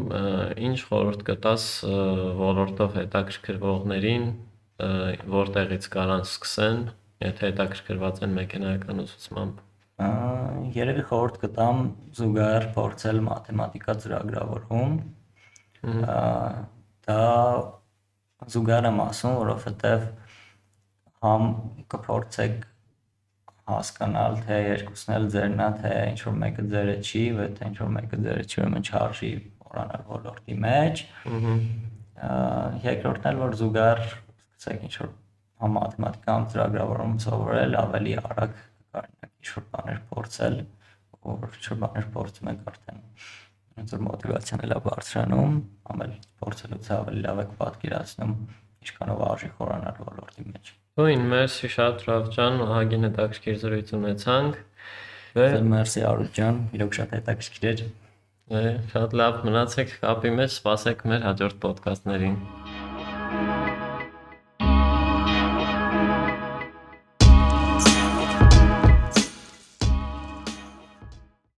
ինչ 0.68 0.78
խորհուրդ 0.90 1.24
կտաս 1.30 1.64
ոլորտով 2.42 3.00
հետաքրքրվողներին 3.00 4.28
որտեղից 5.36 5.88
կարան 5.96 6.26
սկսեն, 6.28 6.84
եթե 7.26 7.50
հետաքրքրված 7.50 8.22
են 8.28 8.36
մեքենայական 8.36 9.02
ուսուցմամբ։ 9.06 9.64
Երևի 10.76 11.04
խորհուրդ 11.10 11.42
կտամ 11.46 11.82
զուգահեռ 12.20 12.66
փորձել 12.76 13.22
մաթեմատիկա 13.26 13.98
ծրագրավորում։ 14.06 14.96
Դա 17.10 17.20
զուգահեռ 18.54 18.90
եմ 18.92 19.02
ասում, 19.06 19.36
որովհետև 19.42 20.08
համ 21.26 21.52
կփորձեք 21.96 22.66
հասկանալ, 23.66 24.38
թե 24.46 24.58
երկուսն 24.62 25.14
էլ 25.16 25.28
ձերն 25.34 25.62
է, 25.66 25.70
թե 25.82 25.94
ինչ 26.12 26.20
որ 26.26 26.36
մեկը 26.42 26.66
ձերը 26.72 26.96
չի, 27.02 27.24
թե 27.58 27.70
ինչ 27.70 27.78
որ 27.82 27.92
մեկը 27.96 28.20
ձերը 28.26 28.46
չի, 28.46 28.58
ուրեմն 28.62 28.86
չարժի 28.86 29.32
օրանալ 29.66 30.04
ոլորտի 30.12 30.58
մեջ։ 30.66 31.04
Ահա 31.26 31.56
երկրորդն 32.86 33.30
էլ 33.32 33.42
որ 33.42 33.58
զուգահեռ 33.60 34.04
սկսեք 34.06 34.86
ինչ 34.86 34.94
որ 35.02 35.10
համ 35.66 35.76
մաթեմատիկան 35.76 36.46
ծրագրավորում 36.54 37.18
սովորել, 37.26 37.76
ավելի 37.82 38.14
արագ 38.22 38.56
կարողանաք 38.96 39.34
ինչ 39.36 39.50
որ 39.56 39.66
բաներ 39.74 40.00
փորձել, 40.12 40.58
որ 41.26 41.58
ինչ 41.60 41.66
որ 41.72 41.82
բաներ 41.84 42.08
փորձում 42.16 42.52
եք 42.54 42.70
արդեն 42.72 43.04
ոնց 43.76 43.94
որ 43.96 44.04
մոտիվացիան 44.06 44.66
էլա 44.66 44.80
բարձրանում, 44.86 45.56
ամել 45.96 46.16
փորձելուց 46.40 46.90
ավելի 46.96 47.24
լավ 47.26 47.44
եք 47.44 47.54
պատկերացնում 47.60 48.34
ինչքանով 48.86 49.24
արժի 49.32 49.54
խորանալ 49.60 50.02
ոլորտի 50.06 50.50
մեջ։ 50.54 50.76
Ոին, 50.96 51.24
մերսի 51.28 51.70
շատ 51.74 52.04
Ռաֆ 52.08 52.28
ջան, 52.36 52.62
ահագին 52.66 53.02
հետաքրքիր 53.06 53.58
զրույց 53.64 53.92
ունեցանք։ 53.98 54.62
Ձեր 55.36 55.68
մերսի 55.74 56.06
Արուտ 56.12 56.32
ջան, 56.40 56.62
իրոք 56.80 56.96
շատ 57.00 57.18
հետաքրքիր 57.18 57.68
էր։ 57.74 57.84
Շատ 58.96 59.18
լավ 59.24 59.44
մնացեք 59.50 59.94
կապի 60.06 60.34
մեջ, 60.40 60.56
սպասեք 60.56 61.06
մեր 61.12 61.30
հաջորդ 61.30 61.70
ոդկասթներին։ 61.72 62.42
Thank 63.36 63.60
you 63.60 63.65